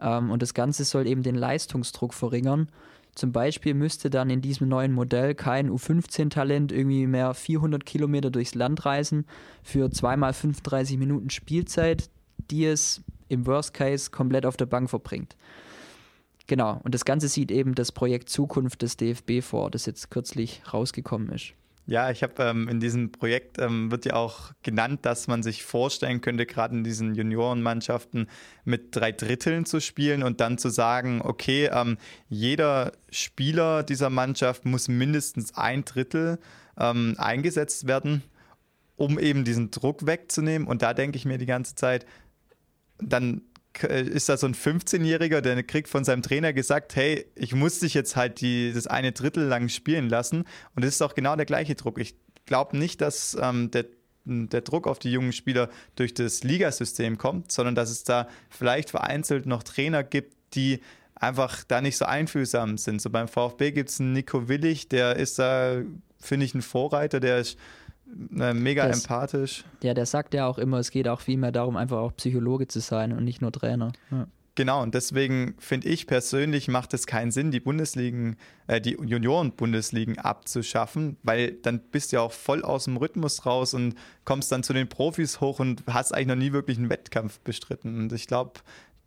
Ähm, 0.00 0.30
und 0.30 0.42
das 0.42 0.54
Ganze 0.54 0.84
soll 0.84 1.06
eben 1.06 1.22
den 1.22 1.34
Leistungsdruck 1.36 2.14
verringern. 2.14 2.68
Zum 3.14 3.32
Beispiel 3.32 3.74
müsste 3.74 4.08
dann 4.08 4.30
in 4.30 4.40
diesem 4.40 4.68
neuen 4.68 4.92
Modell 4.92 5.34
kein 5.34 5.70
U15-Talent 5.70 6.72
irgendwie 6.72 7.06
mehr 7.06 7.34
400 7.34 7.84
Kilometer 7.84 8.30
durchs 8.30 8.54
Land 8.54 8.86
reisen 8.86 9.26
für 9.62 9.90
zweimal 9.90 10.32
35 10.32 10.96
Minuten 10.96 11.28
Spielzeit, 11.28 12.08
die 12.50 12.64
es 12.64 13.02
im 13.32 13.46
Worst 13.46 13.74
Case 13.74 14.10
komplett 14.10 14.46
auf 14.46 14.56
der 14.56 14.66
Bank 14.66 14.90
verbringt. 14.90 15.36
Genau, 16.46 16.80
und 16.84 16.94
das 16.94 17.04
Ganze 17.04 17.28
sieht 17.28 17.50
eben 17.50 17.74
das 17.74 17.92
Projekt 17.92 18.28
Zukunft 18.28 18.82
des 18.82 18.96
DFB 18.96 19.42
vor, 19.42 19.70
das 19.70 19.86
jetzt 19.86 20.10
kürzlich 20.10 20.62
rausgekommen 20.72 21.30
ist. 21.30 21.54
Ja, 21.86 22.10
ich 22.10 22.22
habe 22.22 22.40
ähm, 22.44 22.68
in 22.68 22.78
diesem 22.78 23.10
Projekt 23.10 23.58
ähm, 23.58 23.90
wird 23.90 24.04
ja 24.04 24.14
auch 24.14 24.52
genannt, 24.62 25.00
dass 25.02 25.26
man 25.26 25.42
sich 25.42 25.64
vorstellen 25.64 26.20
könnte, 26.20 26.46
gerade 26.46 26.76
in 26.76 26.84
diesen 26.84 27.16
Juniorenmannschaften 27.16 28.28
mit 28.64 28.94
drei 28.94 29.10
Dritteln 29.10 29.66
zu 29.66 29.80
spielen 29.80 30.22
und 30.22 30.40
dann 30.40 30.58
zu 30.58 30.68
sagen, 30.68 31.22
okay, 31.24 31.68
ähm, 31.72 31.98
jeder 32.28 32.92
Spieler 33.10 33.82
dieser 33.82 34.10
Mannschaft 34.10 34.64
muss 34.64 34.86
mindestens 34.86 35.56
ein 35.56 35.84
Drittel 35.84 36.38
ähm, 36.78 37.16
eingesetzt 37.18 37.88
werden, 37.88 38.22
um 38.94 39.18
eben 39.18 39.42
diesen 39.42 39.72
Druck 39.72 40.06
wegzunehmen. 40.06 40.68
Und 40.68 40.82
da 40.82 40.94
denke 40.94 41.16
ich 41.16 41.24
mir 41.24 41.38
die 41.38 41.46
ganze 41.46 41.74
Zeit, 41.74 42.06
dann 43.08 43.42
äh, 43.82 44.02
ist 44.02 44.28
da 44.28 44.36
so 44.36 44.46
ein 44.46 44.54
15-Jähriger, 44.54 45.40
der 45.40 45.62
kriegt 45.62 45.88
von 45.88 46.04
seinem 46.04 46.22
Trainer 46.22 46.52
gesagt, 46.52 46.96
hey, 46.96 47.26
ich 47.34 47.54
muss 47.54 47.80
dich 47.80 47.94
jetzt 47.94 48.16
halt 48.16 48.40
die, 48.40 48.72
das 48.72 48.86
eine 48.86 49.12
Drittel 49.12 49.44
lang 49.44 49.68
spielen 49.68 50.08
lassen. 50.08 50.44
Und 50.74 50.84
das 50.84 50.94
ist 50.94 51.02
auch 51.02 51.14
genau 51.14 51.36
der 51.36 51.46
gleiche 51.46 51.74
Druck. 51.74 51.98
Ich 51.98 52.14
glaube 52.46 52.76
nicht, 52.76 53.00
dass 53.00 53.36
ähm, 53.40 53.70
der, 53.70 53.86
der 54.24 54.60
Druck 54.60 54.86
auf 54.86 54.98
die 54.98 55.10
jungen 55.10 55.32
Spieler 55.32 55.68
durch 55.96 56.14
das 56.14 56.44
Ligasystem 56.44 57.18
kommt, 57.18 57.52
sondern 57.52 57.74
dass 57.74 57.90
es 57.90 58.04
da 58.04 58.28
vielleicht 58.50 58.90
vereinzelt 58.90 59.46
noch 59.46 59.62
Trainer 59.62 60.04
gibt, 60.04 60.34
die 60.54 60.80
einfach 61.14 61.64
da 61.64 61.80
nicht 61.80 61.96
so 61.96 62.04
einfühlsam 62.04 62.78
sind. 62.78 63.00
So 63.00 63.10
beim 63.10 63.28
VfB 63.28 63.70
gibt 63.72 63.90
es 63.90 64.00
einen 64.00 64.12
Nico 64.12 64.48
Willig, 64.48 64.88
der 64.88 65.16
ist 65.16 65.38
da, 65.38 65.82
finde 66.18 66.46
ich, 66.46 66.54
ein 66.54 66.62
Vorreiter, 66.62 67.20
der 67.20 67.38
ist 67.38 67.58
mega 68.14 68.86
Das- 68.88 69.02
empathisch. 69.02 69.64
Ja, 69.82 69.94
der 69.94 70.06
sagt 70.06 70.34
ja 70.34 70.46
auch 70.46 70.58
immer, 70.58 70.78
es 70.78 70.90
geht 70.90 71.08
auch 71.08 71.20
viel 71.20 71.36
mehr 71.38 71.52
darum, 71.52 71.76
einfach 71.76 71.98
auch 71.98 72.16
Psychologe 72.16 72.66
zu 72.66 72.80
sein 72.80 73.12
und 73.12 73.24
nicht 73.24 73.40
nur 73.40 73.52
Trainer. 73.52 73.92
Ja. 74.10 74.26
Genau, 74.54 74.82
und 74.82 74.94
deswegen 74.94 75.54
finde 75.58 75.88
ich 75.88 76.06
persönlich 76.06 76.68
macht 76.68 76.92
es 76.92 77.06
keinen 77.06 77.30
Sinn, 77.30 77.50
die 77.52 77.60
Bundesligen, 77.60 78.36
äh, 78.66 78.82
die 78.82 78.98
Junioren-Bundesligen 79.02 80.18
abzuschaffen, 80.18 81.16
weil 81.22 81.52
dann 81.52 81.80
bist 81.90 82.12
du 82.12 82.16
ja 82.16 82.22
auch 82.22 82.32
voll 82.32 82.62
aus 82.62 82.84
dem 82.84 82.98
Rhythmus 82.98 83.46
raus 83.46 83.72
und 83.72 83.94
kommst 84.26 84.52
dann 84.52 84.62
zu 84.62 84.74
den 84.74 84.88
Profis 84.90 85.40
hoch 85.40 85.58
und 85.58 85.82
hast 85.88 86.12
eigentlich 86.14 86.26
noch 86.28 86.34
nie 86.36 86.52
wirklich 86.52 86.76
einen 86.76 86.90
Wettkampf 86.90 87.40
bestritten. 87.40 87.96
Und 87.98 88.12
ich 88.12 88.26
glaube, 88.26 88.60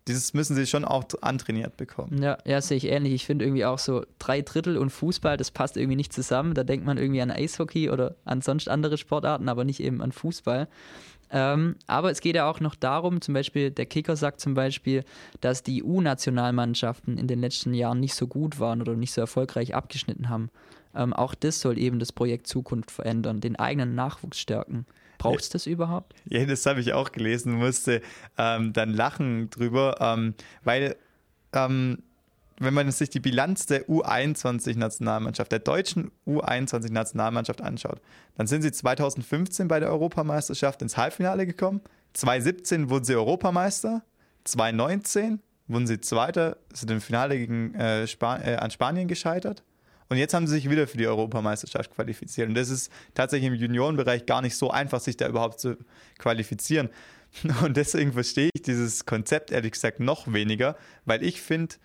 dieses 0.08 0.34
müssen 0.34 0.54
sie 0.54 0.66
schon 0.66 0.84
auch 0.84 1.04
antrainiert 1.20 1.76
bekommen. 1.76 2.22
Ja, 2.22 2.38
ja, 2.44 2.60
sehe 2.60 2.76
ich 2.76 2.86
ähnlich. 2.86 3.12
Ich 3.12 3.26
finde 3.26 3.44
irgendwie 3.44 3.64
auch 3.64 3.78
so 3.78 4.04
drei 4.18 4.42
Drittel 4.42 4.78
und 4.78 4.90
Fußball, 4.90 5.36
das 5.36 5.50
passt 5.50 5.76
irgendwie 5.76 5.96
nicht 5.96 6.12
zusammen. 6.12 6.54
Da 6.54 6.64
denkt 6.64 6.86
man 6.86 6.96
irgendwie 6.96 7.20
an 7.20 7.30
Eishockey 7.30 7.90
oder 7.90 8.14
an 8.24 8.40
sonst 8.40 8.68
andere 8.68 8.98
Sportarten, 8.98 9.48
aber 9.48 9.64
nicht 9.64 9.80
eben 9.80 10.00
an 10.02 10.12
Fußball. 10.12 10.68
Ähm, 11.30 11.74
aber 11.88 12.10
es 12.12 12.20
geht 12.20 12.36
ja 12.36 12.48
auch 12.48 12.60
noch 12.60 12.76
darum, 12.76 13.20
zum 13.20 13.34
Beispiel, 13.34 13.72
der 13.72 13.86
Kicker 13.86 14.14
sagt 14.14 14.40
zum 14.40 14.54
Beispiel, 14.54 15.04
dass 15.40 15.64
die 15.64 15.82
U-Nationalmannschaften 15.82 17.18
in 17.18 17.26
den 17.26 17.40
letzten 17.40 17.74
Jahren 17.74 17.98
nicht 17.98 18.14
so 18.14 18.28
gut 18.28 18.60
waren 18.60 18.80
oder 18.80 18.94
nicht 18.94 19.12
so 19.12 19.20
erfolgreich 19.20 19.74
abgeschnitten 19.74 20.28
haben. 20.28 20.50
Ähm, 20.94 21.12
auch 21.12 21.34
das 21.34 21.60
soll 21.60 21.78
eben 21.78 21.98
das 21.98 22.12
Projekt 22.12 22.46
Zukunft 22.46 22.92
verändern, 22.92 23.40
den 23.40 23.56
eigenen 23.56 23.96
Nachwuchs 23.96 24.38
stärken. 24.38 24.86
Braucht 25.18 25.40
es 25.40 25.48
das 25.48 25.66
überhaupt? 25.66 26.14
Ja, 26.26 26.44
das 26.44 26.66
habe 26.66 26.80
ich 26.80 26.92
auch 26.92 27.12
gelesen, 27.12 27.52
musste 27.54 28.02
ähm, 28.38 28.72
dann 28.72 28.92
lachen 28.92 29.50
drüber, 29.50 29.96
ähm, 30.00 30.34
weil 30.64 30.96
ähm, 31.52 32.02
wenn 32.58 32.74
man 32.74 32.90
sich 32.90 33.10
die 33.10 33.20
Bilanz 33.20 33.66
der 33.66 33.86
U21-Nationalmannschaft, 33.86 35.52
der 35.52 35.58
deutschen 35.58 36.10
U21-Nationalmannschaft 36.26 37.60
anschaut, 37.60 38.00
dann 38.36 38.46
sind 38.46 38.62
sie 38.62 38.72
2015 38.72 39.68
bei 39.68 39.80
der 39.80 39.90
Europameisterschaft 39.90 40.80
ins 40.82 40.96
Halbfinale 40.96 41.46
gekommen, 41.46 41.82
2017 42.14 42.88
wurden 42.88 43.04
sie 43.04 43.14
Europameister, 43.14 44.02
2019 44.44 45.40
wurden 45.68 45.86
sie 45.86 46.00
Zweiter, 46.00 46.56
sind 46.72 46.90
im 46.90 47.00
Finale 47.00 47.36
gegen, 47.36 47.74
äh, 47.74 48.06
Span 48.06 48.40
äh, 48.42 48.56
an 48.56 48.70
Spanien 48.70 49.08
gescheitert. 49.08 49.62
Und 50.08 50.18
jetzt 50.18 50.34
haben 50.34 50.46
sie 50.46 50.54
sich 50.54 50.70
wieder 50.70 50.86
für 50.86 50.98
die 50.98 51.06
Europameisterschaft 51.06 51.94
qualifiziert. 51.94 52.48
Und 52.48 52.54
das 52.54 52.68
ist 52.68 52.92
tatsächlich 53.14 53.48
im 53.48 53.54
Juniorenbereich 53.54 54.26
gar 54.26 54.42
nicht 54.42 54.56
so 54.56 54.70
einfach, 54.70 55.00
sich 55.00 55.16
da 55.16 55.28
überhaupt 55.28 55.60
zu 55.60 55.76
qualifizieren. 56.18 56.90
Und 57.64 57.76
deswegen 57.76 58.12
verstehe 58.12 58.50
ich 58.54 58.62
dieses 58.62 59.04
Konzept 59.04 59.50
ehrlich 59.50 59.72
gesagt 59.72 60.00
noch 60.00 60.32
weniger, 60.32 60.76
weil 61.04 61.24
ich 61.24 61.40
finde, 61.40 61.76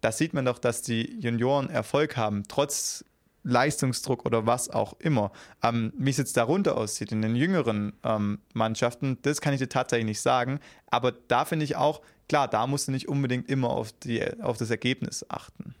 da 0.00 0.12
sieht 0.12 0.34
man 0.34 0.44
doch, 0.44 0.58
dass 0.58 0.82
die 0.82 1.18
Junioren 1.20 1.68
Erfolg 1.70 2.16
haben, 2.16 2.44
trotz 2.48 3.04
Leistungsdruck 3.42 4.26
oder 4.26 4.46
was 4.46 4.68
auch 4.68 4.94
immer. 5.00 5.32
Ähm, 5.62 5.92
wie 5.96 6.10
es 6.10 6.18
jetzt 6.18 6.36
darunter 6.36 6.76
aussieht 6.76 7.12
in 7.12 7.22
den 7.22 7.36
jüngeren 7.36 7.94
ähm, 8.04 8.38
Mannschaften, 8.52 9.18
das 9.22 9.40
kann 9.40 9.54
ich 9.54 9.60
dir 9.60 9.68
tatsächlich 9.68 10.06
nicht 10.06 10.20
sagen. 10.20 10.60
Aber 10.86 11.12
da 11.12 11.44
finde 11.44 11.64
ich 11.64 11.76
auch, 11.76 12.02
klar, 12.28 12.48
da 12.48 12.66
musst 12.66 12.88
du 12.88 12.92
nicht 12.92 13.08
unbedingt 13.08 13.48
immer 13.48 13.70
auf, 13.70 13.92
die, 13.92 14.22
auf 14.42 14.58
das 14.58 14.70
Ergebnis 14.70 15.24
achten. 15.28 15.74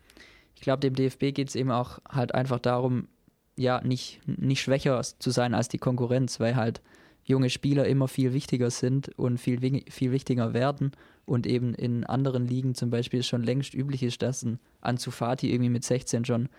Ich 0.60 0.64
glaube, 0.64 0.80
dem 0.80 0.94
DFB 0.94 1.32
geht 1.32 1.48
es 1.48 1.56
eben 1.56 1.70
auch 1.70 2.00
halt 2.06 2.34
einfach 2.34 2.58
darum, 2.58 3.08
ja, 3.56 3.80
nicht, 3.80 4.20
nicht 4.26 4.60
schwächer 4.60 5.00
zu 5.00 5.30
sein 5.30 5.54
als 5.54 5.68
die 5.68 5.78
Konkurrenz, 5.78 6.38
weil 6.38 6.54
halt 6.54 6.82
junge 7.24 7.48
Spieler 7.48 7.86
immer 7.86 8.08
viel 8.08 8.34
wichtiger 8.34 8.68
sind 8.68 9.08
und 9.18 9.38
viel, 9.38 9.82
viel 9.88 10.12
wichtiger 10.12 10.52
werden 10.52 10.92
und 11.24 11.46
eben 11.46 11.72
in 11.72 12.04
anderen 12.04 12.46
Ligen 12.46 12.74
zum 12.74 12.90
Beispiel 12.90 13.22
schon 13.22 13.42
längst 13.42 13.72
üblich 13.72 14.02
ist, 14.02 14.20
dass 14.20 14.42
ein 14.42 14.58
Ansu 14.82 15.10
Fati 15.10 15.50
irgendwie 15.50 15.70
mit 15.70 15.82
16 15.82 16.26
schon 16.26 16.50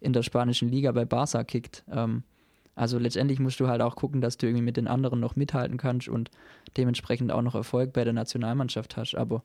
in 0.00 0.14
der 0.14 0.22
spanischen 0.22 0.70
Liga 0.70 0.90
bei 0.92 1.04
Barca 1.04 1.44
kickt. 1.44 1.84
Ähm, 1.92 2.22
also 2.74 2.98
letztendlich 2.98 3.38
musst 3.38 3.60
du 3.60 3.68
halt 3.68 3.82
auch 3.82 3.96
gucken, 3.96 4.22
dass 4.22 4.38
du 4.38 4.46
irgendwie 4.46 4.64
mit 4.64 4.78
den 4.78 4.88
anderen 4.88 5.20
noch 5.20 5.36
mithalten 5.36 5.76
kannst 5.76 6.08
und 6.08 6.30
dementsprechend 6.78 7.32
auch 7.32 7.42
noch 7.42 7.54
Erfolg 7.54 7.92
bei 7.92 8.04
der 8.04 8.14
Nationalmannschaft 8.14 8.96
hast. 8.96 9.14
Aber 9.14 9.42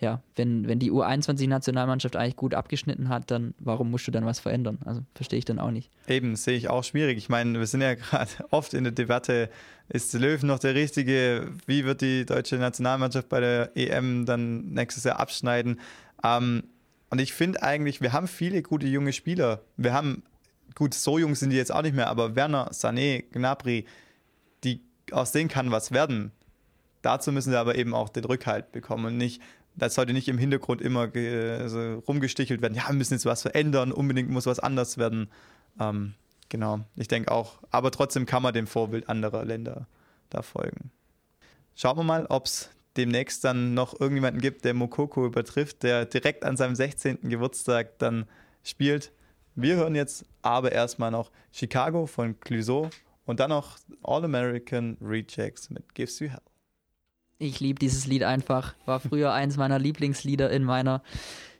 ja, 0.00 0.22
wenn, 0.36 0.68
wenn 0.68 0.78
die 0.78 0.92
U21-Nationalmannschaft 0.92 2.14
eigentlich 2.14 2.36
gut 2.36 2.54
abgeschnitten 2.54 3.08
hat, 3.08 3.30
dann 3.30 3.54
warum 3.58 3.90
musst 3.90 4.06
du 4.06 4.10
dann 4.10 4.24
was 4.24 4.38
verändern? 4.38 4.78
Also 4.84 5.02
verstehe 5.14 5.38
ich 5.38 5.44
dann 5.44 5.58
auch 5.58 5.72
nicht. 5.72 5.90
Eben, 6.06 6.36
sehe 6.36 6.56
ich 6.56 6.68
auch 6.68 6.84
schwierig. 6.84 7.18
Ich 7.18 7.28
meine, 7.28 7.58
wir 7.58 7.66
sind 7.66 7.80
ja 7.80 7.94
gerade 7.96 8.30
oft 8.50 8.74
in 8.74 8.84
der 8.84 8.92
Debatte, 8.92 9.50
ist 9.88 10.12
Löw 10.12 10.42
noch 10.42 10.58
der 10.58 10.74
Richtige? 10.74 11.50
Wie 11.66 11.84
wird 11.84 12.00
die 12.00 12.26
deutsche 12.26 12.56
Nationalmannschaft 12.56 13.28
bei 13.28 13.40
der 13.40 13.76
EM 13.76 14.26
dann 14.26 14.66
nächstes 14.72 15.04
Jahr 15.04 15.18
abschneiden? 15.18 15.80
Ähm, 16.22 16.64
und 17.10 17.20
ich 17.20 17.32
finde 17.32 17.62
eigentlich, 17.62 18.00
wir 18.00 18.12
haben 18.12 18.28
viele 18.28 18.62
gute 18.62 18.86
junge 18.86 19.12
Spieler. 19.12 19.62
Wir 19.76 19.94
haben, 19.94 20.22
gut, 20.74 20.94
so 20.94 21.18
jung 21.18 21.34
sind 21.34 21.50
die 21.50 21.56
jetzt 21.56 21.72
auch 21.72 21.82
nicht 21.82 21.96
mehr, 21.96 22.08
aber 22.08 22.36
Werner, 22.36 22.70
Sané, 22.70 23.24
Gnabry, 23.32 23.86
die, 24.62 24.80
aus 25.10 25.32
denen 25.32 25.48
kann 25.48 25.70
was 25.70 25.90
werden. 25.90 26.32
Dazu 27.02 27.32
müssen 27.32 27.50
sie 27.50 27.58
aber 27.58 27.76
eben 27.76 27.94
auch 27.94 28.10
den 28.10 28.24
Rückhalt 28.24 28.72
bekommen 28.72 29.06
und 29.06 29.16
nicht, 29.16 29.40
das 29.78 29.94
sollte 29.94 30.12
nicht 30.12 30.28
im 30.28 30.38
Hintergrund 30.38 30.80
immer 30.80 31.10
also 31.14 32.02
rumgestichelt 32.06 32.60
werden. 32.60 32.74
Ja, 32.74 32.88
wir 32.88 32.94
müssen 32.94 33.14
jetzt 33.14 33.26
was 33.26 33.42
verändern, 33.42 33.92
unbedingt 33.92 34.28
muss 34.30 34.46
was 34.46 34.58
anders 34.58 34.98
werden. 34.98 35.30
Ähm, 35.80 36.14
genau, 36.48 36.80
ich 36.96 37.08
denke 37.08 37.30
auch. 37.30 37.58
Aber 37.70 37.90
trotzdem 37.90 38.26
kann 38.26 38.42
man 38.42 38.54
dem 38.54 38.66
Vorbild 38.66 39.08
anderer 39.08 39.44
Länder 39.44 39.86
da 40.30 40.42
folgen. 40.42 40.90
Schauen 41.74 41.96
wir 41.96 42.04
mal, 42.04 42.26
ob 42.26 42.46
es 42.46 42.70
demnächst 42.96 43.44
dann 43.44 43.74
noch 43.74 43.98
irgendjemanden 43.98 44.40
gibt, 44.40 44.64
der 44.64 44.74
Mokoko 44.74 45.24
übertrifft, 45.24 45.84
der 45.84 46.04
direkt 46.04 46.44
an 46.44 46.56
seinem 46.56 46.74
16. 46.74 47.20
Geburtstag 47.22 47.98
dann 47.98 48.26
spielt. 48.64 49.12
Wir 49.54 49.76
hören 49.76 49.94
jetzt 49.94 50.24
aber 50.42 50.72
erstmal 50.72 51.10
noch 51.10 51.30
Chicago 51.52 52.06
von 52.06 52.38
Clouseau 52.40 52.90
und 53.24 53.40
dann 53.40 53.50
noch 53.50 53.78
All 54.02 54.24
American 54.24 54.96
Rejects 55.00 55.70
mit 55.70 55.94
Gives 55.94 56.18
You 56.18 56.28
Hell. 56.28 56.40
Ich 57.40 57.60
liebe 57.60 57.78
dieses 57.78 58.06
Lied 58.06 58.24
einfach. 58.24 58.74
War 58.84 58.98
früher 58.98 59.32
eins 59.32 59.56
meiner 59.56 59.78
Lieblingslieder 59.78 60.50
in 60.50 60.64
meiner 60.64 61.02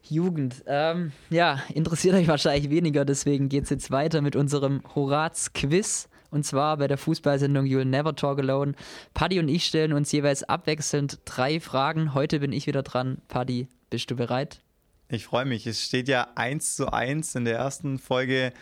Jugend. 0.03 0.65
Ähm, 0.67 1.13
ja, 1.31 1.63
interessiert 1.73 2.17
euch 2.17 2.27
wahrscheinlich 2.27 2.69
weniger, 2.69 3.05
deswegen 3.05 3.49
geht 3.49 3.65
es 3.65 3.71
jetzt 3.71 3.93
weiter 3.93 4.21
mit 4.21 4.35
unserem 4.35 4.83
Horaz-Quiz. 4.97 6.09
Und 6.31 6.45
zwar 6.45 6.79
bei 6.79 6.89
der 6.89 6.99
Fußballsendung 6.99 7.65
You'll 7.65 7.85
Never 7.85 8.17
Talk 8.17 8.41
Alone. 8.41 8.75
Paddy 9.15 9.39
und 9.39 9.49
ich 9.49 9.65
stellen 9.65 9.93
uns 9.93 10.11
jeweils 10.11 10.43
abwechselnd 10.43 11.21
drei 11.25 11.61
Fragen. 11.61 12.13
Heute 12.13 12.41
bin 12.41 12.53
ich 12.53 12.67
wieder 12.67 12.83
dran. 12.83 13.19
Paddy, 13.29 13.69
bist 13.89 14.11
du 14.11 14.17
bereit? 14.17 14.61
Ich 15.09 15.25
freue 15.25 15.45
mich. 15.45 15.67
Es 15.67 15.83
steht 15.83 16.09
ja 16.09 16.27
1 16.35 16.75
zu 16.75 16.93
1. 16.93 17.37
In 17.37 17.45
der 17.45 17.57
ersten 17.57 17.99
Folge 17.99 18.53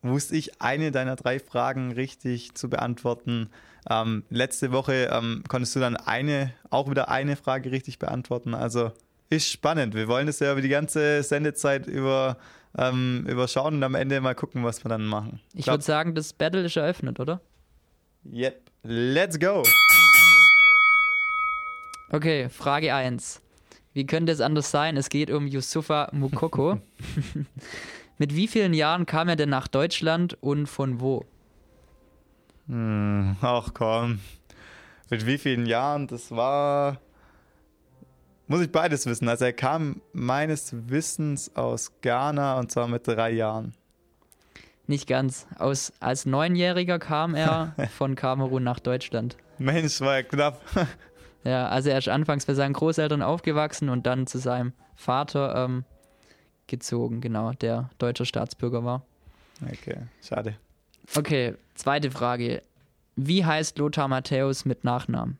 wusste 0.00 0.36
ich 0.36 0.62
eine 0.62 0.90
deiner 0.90 1.16
drei 1.16 1.38
Fragen 1.38 1.92
richtig 1.92 2.54
zu 2.54 2.70
beantworten. 2.70 3.50
Ähm, 3.90 4.24
letzte 4.30 4.72
Woche 4.72 5.10
ähm, 5.12 5.42
konntest 5.48 5.74
du 5.76 5.80
dann 5.80 5.96
eine, 5.96 6.52
auch 6.70 6.88
wieder 6.90 7.08
eine 7.08 7.36
Frage 7.36 7.72
richtig 7.72 7.98
beantworten. 7.98 8.54
Also 8.54 8.92
ist 9.28 9.48
spannend. 9.48 9.94
Wir 9.94 10.08
wollen 10.08 10.26
das 10.26 10.40
ja 10.40 10.52
über 10.52 10.60
die 10.60 10.68
ganze 10.68 11.22
Sendezeit 11.22 11.86
über, 11.86 12.36
ähm, 12.76 13.26
überschauen 13.28 13.76
und 13.76 13.82
am 13.82 13.94
Ende 13.94 14.20
mal 14.20 14.34
gucken, 14.34 14.62
was 14.64 14.84
wir 14.84 14.88
dann 14.88 15.04
machen. 15.04 15.40
Ich 15.54 15.66
würde 15.66 15.82
sagen, 15.82 16.14
das 16.14 16.32
Battle 16.32 16.64
ist 16.64 16.76
eröffnet, 16.76 17.18
oder? 17.18 17.40
Yep. 18.30 18.60
Let's 18.84 19.38
go. 19.38 19.62
Okay, 22.10 22.48
Frage 22.50 22.94
1. 22.94 23.40
Wie 23.94 24.06
könnte 24.06 24.32
es 24.32 24.40
anders 24.40 24.70
sein? 24.70 24.96
Es 24.96 25.08
geht 25.08 25.30
um 25.30 25.46
Yusufa 25.46 26.08
Mukoko. 26.12 26.78
Mit 28.18 28.36
wie 28.36 28.48
vielen 28.48 28.74
Jahren 28.74 29.06
kam 29.06 29.28
er 29.28 29.36
denn 29.36 29.48
nach 29.48 29.66
Deutschland 29.66 30.36
und 30.40 30.66
von 30.66 31.00
wo? 31.00 31.24
Hm, 32.68 33.36
ach 33.40 33.70
komm. 33.74 34.20
Mit 35.10 35.26
wie 35.26 35.38
vielen 35.38 35.66
Jahren? 35.66 36.06
Das 36.06 36.30
war. 36.30 37.00
Muss 38.46 38.60
ich 38.60 38.72
beides 38.72 39.06
wissen. 39.06 39.28
Also 39.28 39.44
er 39.44 39.52
kam 39.52 40.02
meines 40.12 40.74
Wissens 40.88 41.54
aus 41.56 41.92
Ghana 42.00 42.58
und 42.58 42.70
zwar 42.70 42.88
mit 42.88 43.06
drei 43.06 43.30
Jahren. 43.30 43.74
Nicht 44.86 45.06
ganz. 45.06 45.46
Aus, 45.58 45.92
als 46.00 46.26
Neunjähriger 46.26 46.98
kam 46.98 47.34
er 47.34 47.74
von 47.96 48.14
Kamerun 48.14 48.64
nach 48.64 48.80
Deutschland. 48.80 49.36
Mensch, 49.58 50.00
war 50.00 50.16
er 50.16 50.24
knapp. 50.24 50.60
Ja, 51.44 51.66
also 51.66 51.90
er 51.90 51.98
ist 51.98 52.08
anfangs 52.08 52.46
bei 52.46 52.54
seinen 52.54 52.72
Großeltern 52.72 53.20
aufgewachsen 53.20 53.88
und 53.88 54.06
dann 54.06 54.28
zu 54.28 54.38
seinem 54.38 54.74
Vater 54.94 55.64
ähm, 55.64 55.84
gezogen, 56.68 57.20
genau, 57.20 57.50
der 57.52 57.90
deutscher 57.98 58.24
Staatsbürger 58.26 58.84
war. 58.84 59.02
Okay, 59.60 59.96
schade. 60.22 60.54
Okay, 61.14 61.54
zweite 61.74 62.10
Frage. 62.10 62.62
Wie 63.16 63.44
heißt 63.44 63.78
Lothar 63.78 64.08
Matthäus 64.08 64.64
mit 64.64 64.84
Nachnamen? 64.84 65.38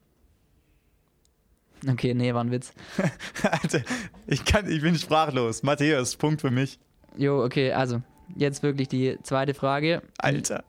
Okay, 1.88 2.14
nee, 2.14 2.32
war 2.32 2.44
ein 2.44 2.50
Witz. 2.50 2.72
Alter, 3.42 3.82
ich, 4.26 4.44
kann, 4.44 4.70
ich 4.70 4.82
bin 4.82 4.96
sprachlos. 4.96 5.62
Matthäus, 5.62 6.16
Punkt 6.16 6.40
für 6.40 6.50
mich. 6.50 6.78
Jo, 7.16 7.42
okay, 7.44 7.72
also 7.72 8.02
jetzt 8.36 8.62
wirklich 8.62 8.88
die 8.88 9.18
zweite 9.22 9.54
Frage. 9.54 10.02
Alter. 10.18 10.64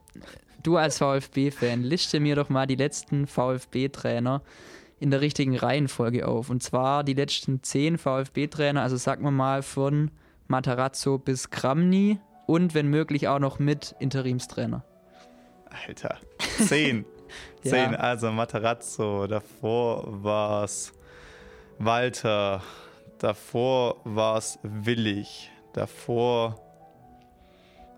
Du 0.62 0.76
als 0.76 0.98
VfB-Fan, 0.98 1.82
liste 1.82 2.20
mir 2.20 2.36
doch 2.36 2.48
mal 2.48 2.66
die 2.66 2.74
letzten 2.74 3.26
VfB-Trainer 3.26 4.42
in 4.98 5.10
der 5.10 5.20
richtigen 5.20 5.56
Reihenfolge 5.56 6.26
auf. 6.26 6.50
Und 6.50 6.62
zwar 6.62 7.04
die 7.04 7.14
letzten 7.14 7.62
zehn 7.62 7.98
VfB-Trainer, 7.98 8.82
also 8.82 8.96
sagen 8.96 9.24
wir 9.24 9.30
mal 9.30 9.62
von 9.62 10.10
Matarazzo 10.48 11.18
bis 11.18 11.50
Kramny 11.50 12.18
und 12.46 12.74
wenn 12.74 12.88
möglich 12.88 13.28
auch 13.28 13.38
noch 13.38 13.58
mit 13.58 13.94
Interimstrainer. 13.98 14.84
Alter. 15.86 16.18
Zehn. 16.66 17.04
Ja. 17.64 17.70
Zehn. 17.70 17.96
Also 17.96 18.30
Matarazzo. 18.30 19.26
Davor 19.26 20.22
war's 20.22 20.92
Walter. 21.78 22.62
Davor 23.18 23.96
war's 24.04 24.58
Willig. 24.62 25.50
Davor 25.72 26.60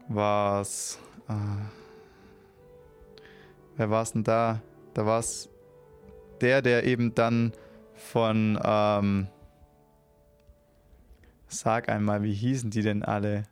war's. 0.08 0.98
Äh, 1.28 1.32
wer 3.76 3.90
war's 3.90 4.12
denn 4.12 4.24
da? 4.24 4.62
Da 4.94 5.04
war's 5.04 5.50
der, 6.40 6.62
der 6.62 6.84
eben 6.84 7.14
dann 7.14 7.52
von. 7.94 8.58
Ähm, 8.64 9.26
sag 11.48 11.88
einmal, 11.88 12.22
wie 12.22 12.34
hießen 12.34 12.70
die 12.70 12.82
denn 12.82 13.02
alle? 13.02 13.48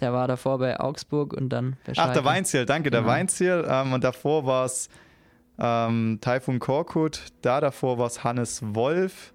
Der 0.00 0.12
war 0.12 0.28
davor 0.28 0.58
bei 0.58 0.78
Augsburg 0.78 1.32
und 1.32 1.48
dann 1.48 1.76
bei 1.84 1.92
Ach, 1.96 2.12
der 2.12 2.24
Weinziel, 2.24 2.66
danke, 2.66 2.90
der 2.90 3.00
Genau. 3.00 3.12
Weinziel. 3.12 3.66
Ähm, 3.68 3.92
und 3.92 4.04
davor 4.04 4.46
war 4.46 4.64
es 4.64 4.88
ähm, 5.58 6.18
Taifun 6.20 6.60
Korkut, 6.60 7.20
da 7.42 7.60
davor 7.60 7.98
war 7.98 8.06
es 8.06 8.22
Hannes 8.22 8.62
Wolf 8.62 9.34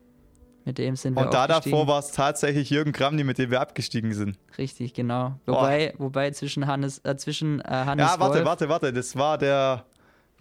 Mit 0.64 0.78
dem 0.78 0.96
sind 0.96 1.16
wir 1.16 1.24
und 1.24 1.34
da 1.34 1.48
davor 1.48 1.88
war 1.88 2.00
es 2.00 2.12
tatsächlich 2.12 2.70
Jürgen 2.70 2.94
Kramny, 2.94 3.26
mit 3.26 3.38
dem 3.38 3.52
wir 3.52 3.60
abgestiegen 3.60 4.14
sind. 4.14 4.38
Richtig, 4.58 4.94
genau. 4.94 5.38
Wobei, 5.46 5.94
wobei 5.98 6.32
zwischen 6.32 6.66
Hannes, 6.66 7.00
äh, 7.04 7.18
zwischen 7.18 7.60
äh, 7.60 7.64
Hannes 7.68 8.06
ja, 8.10 8.20
warte, 8.20 8.36
Wolf, 8.36 8.46
warte, 8.46 8.70
warte, 8.70 8.94
das 8.94 9.18
war 9.18 9.38
der, 9.38 9.84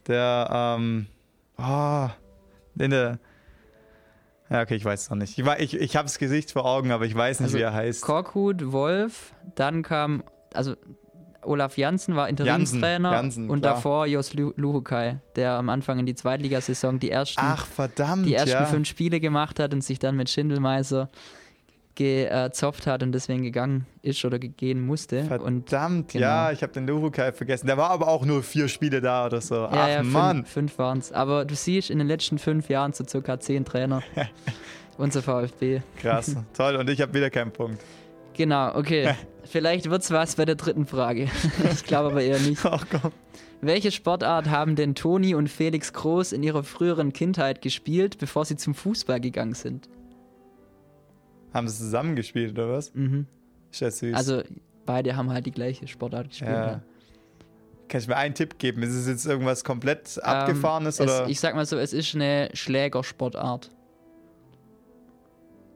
der, 0.07 0.76
ähm, 0.79 1.07
oh, 1.59 2.09
in 2.79 2.91
der, 2.93 3.19
ja, 4.52 4.62
okay, 4.62 4.75
ich 4.76 4.85
weiß 4.85 5.02
es 5.02 5.11
noch 5.11 5.16
nicht. 5.16 5.38
Ich, 5.38 5.47
ich, 5.59 5.75
ich 5.80 5.97
habe 5.97 6.04
das 6.06 6.18
Gesicht 6.18 6.52
vor 6.52 6.64
Augen, 6.64 6.90
aber 6.92 7.04
ich 7.06 7.14
weiß 7.14 7.40
nicht, 7.40 7.49
Also, 7.49 7.59
wie 7.59 7.62
er 7.62 7.73
heißt. 7.73 8.02
Korkut, 8.02 8.73
Wolf, 8.73 9.32
dann 9.54 9.82
kam, 9.82 10.23
also 10.54 10.75
Olaf 11.44 11.76
Janssen 11.76 12.14
war 12.14 12.28
Interimstrainer 12.28 13.11
Janssen, 13.12 13.50
und 13.50 13.62
klar. 13.62 13.75
davor 13.75 14.06
Jos 14.06 14.32
Lu- 14.35 14.52
Luhukai, 14.56 15.18
der 15.35 15.54
am 15.54 15.71
Anfang 15.71 15.99
in 15.99 16.06
die 16.06 16.14
Zweitligasaison 16.14 17.00
die 17.00 17.11
ersten, 17.11 17.40
Ach, 17.42 17.66
verdammt, 17.66 18.26
die 18.26 18.35
ersten 18.35 18.50
ja. 18.50 18.64
fünf 18.66 18.87
Spiele 18.88 19.18
gemacht 19.18 19.59
hat 19.59 19.75
und 19.75 19.82
sich 19.82 19.99
dann 19.99 20.14
mit 20.16 20.28
Schindelmeiser 20.30 21.09
gezopft 21.95 22.87
hat 22.87 23.03
und 23.03 23.13
deswegen 23.13 23.43
gegangen 23.43 23.87
ist 24.01 24.25
oder 24.25 24.39
gehen 24.39 24.85
musste. 24.85 25.21
Und 25.21 25.69
Verdammt, 25.69 26.13
genau. 26.13 26.25
ja, 26.25 26.53
ich 26.53 26.63
habe 26.63 26.73
den 26.73 26.87
Lurukai 26.87 27.33
vergessen. 27.33 27.67
Der 27.67 27.77
war 27.77 27.91
aber 27.91 28.09
auch 28.09 28.25
nur 28.25 28.43
vier 28.43 28.69
Spiele 28.69 29.01
da 29.01 29.27
oder 29.27 29.41
so. 29.41 29.67
Ach, 29.67 29.75
ja, 29.75 29.89
ja, 29.89 30.03
Mann. 30.03 30.39
fünf, 30.39 30.51
fünf 30.51 30.79
waren 30.79 30.99
es. 30.99 31.13
Aber 31.13 31.45
du 31.45 31.55
siehst, 31.55 31.91
in 31.91 31.99
den 31.99 32.09
letzten 32.09 32.39
fünf 32.39 32.69
Jahren 32.69 32.93
so 32.93 33.05
circa 33.07 33.39
zehn 33.39 33.65
Trainer. 33.65 34.03
Unser 34.99 35.23
VfB. 35.23 35.81
Krass, 35.99 36.37
toll. 36.55 36.77
Und 36.77 36.89
ich 36.89 37.01
habe 37.01 37.15
wieder 37.15 37.31
keinen 37.31 37.53
Punkt. 37.53 37.83
Genau, 38.35 38.75
okay. 38.75 39.15
Vielleicht 39.45 39.91
wird's 39.91 40.11
was 40.11 40.37
bei 40.37 40.45
der 40.45 40.55
dritten 40.55 40.87
Frage. 40.87 41.29
ich 41.73 41.85
glaube 41.85 42.11
aber 42.11 42.23
eher 42.23 42.39
nicht. 42.39 42.65
Ach 42.65 42.87
komm. 42.91 43.13
Welche 43.61 43.93
Sportart 43.93 44.51
haben 44.51 44.75
denn 44.75 44.95
Toni 44.95 45.35
und 45.35 45.49
Felix 45.49 45.93
Groß 45.93 46.33
in 46.33 46.43
ihrer 46.43 46.65
früheren 46.65 47.13
Kindheit 47.13 47.63
gespielt, 47.63 48.19
bevor 48.19 48.45
sie 48.45 48.57
zum 48.57 48.75
Fußball 48.75 49.21
gegangen 49.21 49.55
sind? 49.55 49.89
Haben 51.52 51.68
sie 51.68 51.78
zusammen 51.78 52.16
gespielt 52.16 52.52
oder 52.52 52.71
was? 52.71 52.94
Mhm. 52.94 53.26
Ist 53.71 53.80
ja 53.80 53.90
süß. 53.90 54.14
Also 54.14 54.42
beide 54.87 55.16
haben 55.16 55.30
halt 55.30 55.47
die 55.47 55.50
gleiche 55.50 55.87
Sportart 55.87 56.28
gespielt. 56.30 56.50
ja. 56.50 56.66
Ja. 56.66 56.82
Kannst 57.88 58.06
du 58.06 58.12
mir 58.12 58.16
einen 58.16 58.35
Tipp 58.35 58.59
geben? 58.59 58.82
Ist 58.82 58.94
es 58.94 59.06
jetzt 59.06 59.26
irgendwas 59.26 59.64
komplett 59.64 60.18
abgefahrenes 60.23 60.99
Ähm, 60.99 61.04
oder? 61.04 61.25
Es, 61.25 61.28
ich 61.30 61.40
sag 61.40 61.54
mal 61.54 61.66
so, 61.66 61.76
es 61.76 61.92
ist 61.92 62.14
eine 62.14 62.49
Schlägersportart. 62.54 63.71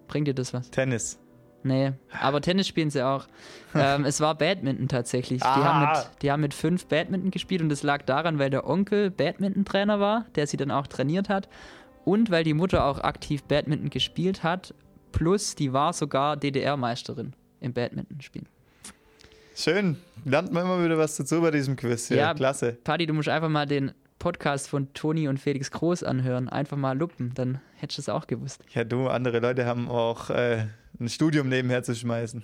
Bringt 0.08 0.26
dir 0.26 0.34
das 0.34 0.54
was? 0.54 0.70
Tennis. 0.70 1.18
Nee, 1.62 1.92
aber 2.18 2.40
Tennis 2.40 2.68
spielen 2.68 2.90
sie 2.90 3.02
auch. 3.02 3.26
ähm, 3.74 4.06
es 4.06 4.20
war 4.20 4.34
Badminton 4.34 4.88
tatsächlich. 4.88 5.42
Die, 5.42 5.46
haben 5.46 5.80
mit, 5.80 6.22
die 6.22 6.30
haben 6.30 6.40
mit 6.40 6.54
fünf 6.54 6.86
Badminton 6.86 7.30
gespielt 7.30 7.60
und 7.60 7.68
das 7.68 7.82
lag 7.82 8.02
daran, 8.02 8.38
weil 8.38 8.48
der 8.48 8.66
Onkel 8.66 9.10
Badminton-Trainer 9.10 10.00
war, 10.00 10.24
der 10.36 10.46
sie 10.46 10.56
dann 10.56 10.70
auch 10.70 10.86
trainiert 10.86 11.28
hat. 11.28 11.48
Und 12.04 12.30
weil 12.30 12.44
die 12.44 12.54
Mutter 12.54 12.84
auch 12.86 13.00
aktiv 13.00 13.42
Badminton 13.44 13.90
gespielt 13.90 14.42
hat. 14.42 14.74
Plus, 15.16 15.54
die 15.54 15.72
war 15.72 15.94
sogar 15.94 16.36
DDR-Meisterin 16.36 17.32
im 17.60 17.72
Badminton-Spielen. 17.72 18.46
Schön. 19.54 19.96
Lernt 20.26 20.52
man 20.52 20.64
immer 20.64 20.84
wieder 20.84 20.98
was 20.98 21.16
dazu 21.16 21.40
bei 21.40 21.50
diesem 21.50 21.74
Quiz. 21.74 22.08
hier. 22.08 22.18
Ja. 22.18 22.34
Klasse. 22.34 22.76
Paddy, 22.84 23.06
du 23.06 23.14
musst 23.14 23.30
einfach 23.30 23.48
mal 23.48 23.64
den 23.64 23.92
Podcast 24.18 24.68
von 24.68 24.92
Toni 24.92 25.26
und 25.26 25.40
Felix 25.40 25.70
Groß 25.70 26.02
anhören. 26.02 26.50
Einfach 26.50 26.76
mal 26.76 26.98
lupen, 26.98 27.32
dann 27.32 27.62
hättest 27.76 27.96
du 27.96 28.02
es 28.02 28.08
auch 28.10 28.26
gewusst. 28.26 28.62
Ja, 28.74 28.84
du, 28.84 29.08
andere 29.08 29.40
Leute 29.40 29.64
haben 29.64 29.88
auch 29.88 30.28
äh, 30.28 30.66
ein 31.00 31.08
Studium 31.08 31.48
nebenher 31.48 31.82
zu 31.82 31.94
schmeißen. 31.94 32.42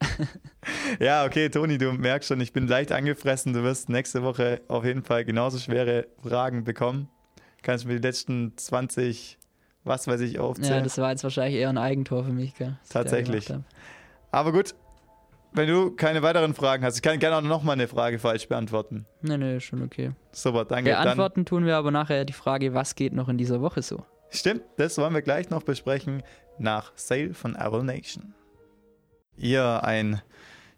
ja, 1.00 1.26
okay, 1.26 1.50
Toni, 1.50 1.76
du 1.76 1.92
merkst 1.92 2.28
schon, 2.28 2.40
ich 2.40 2.54
bin 2.54 2.66
leicht 2.66 2.92
angefressen. 2.92 3.52
Du 3.52 3.62
wirst 3.62 3.90
nächste 3.90 4.22
Woche 4.22 4.62
auf 4.68 4.86
jeden 4.86 5.02
Fall 5.02 5.26
genauso 5.26 5.58
schwere 5.58 6.06
Fragen 6.22 6.64
bekommen. 6.64 7.10
Kannst 7.60 7.84
du 7.84 7.88
mir 7.88 7.96
die 7.96 8.06
letzten 8.06 8.56
20, 8.56 9.36
was 9.84 10.06
weiß 10.06 10.20
ich, 10.20 10.34
Ja, 10.34 10.40
aufzählen? 10.40 10.84
das 10.84 10.98
war 10.98 11.10
jetzt 11.10 11.22
wahrscheinlich 11.24 11.58
eher 11.60 11.68
ein 11.68 11.78
Eigentor 11.78 12.24
für 12.24 12.32
mich, 12.32 12.54
gell? 12.54 12.76
Tatsächlich. 12.88 13.52
Aber 14.30 14.52
gut, 14.52 14.74
wenn 15.52 15.68
du 15.68 15.92
keine 15.92 16.22
weiteren 16.22 16.54
Fragen 16.54 16.84
hast, 16.84 16.96
ich 16.96 17.02
kann 17.02 17.18
gerne 17.18 17.36
auch 17.36 17.42
noch 17.42 17.62
mal 17.62 17.72
eine 17.72 17.88
Frage 17.88 18.18
falsch 18.18 18.48
beantworten. 18.48 19.06
Nee, 19.22 19.38
nee, 19.38 19.60
schon 19.60 19.82
okay. 19.82 20.12
Super, 20.32 20.64
danke. 20.64 20.90
Dann, 20.90 21.02
Beantworten 21.04 21.44
tun 21.46 21.64
wir 21.64 21.76
aber 21.76 21.90
nachher 21.90 22.24
die 22.24 22.32
Frage, 22.34 22.74
was 22.74 22.94
geht 22.94 23.12
noch 23.12 23.28
in 23.28 23.38
dieser 23.38 23.60
Woche 23.60 23.82
so? 23.82 24.04
stimmt, 24.30 24.62
das 24.76 24.98
wollen 24.98 25.14
wir 25.14 25.22
gleich 25.22 25.48
noch 25.48 25.62
besprechen 25.62 26.22
nach 26.58 26.92
Sale 26.96 27.32
von 27.32 27.56
Arrow 27.56 27.82
Nation. 27.82 28.34
Ihr 29.36 29.82
ein 29.84 30.20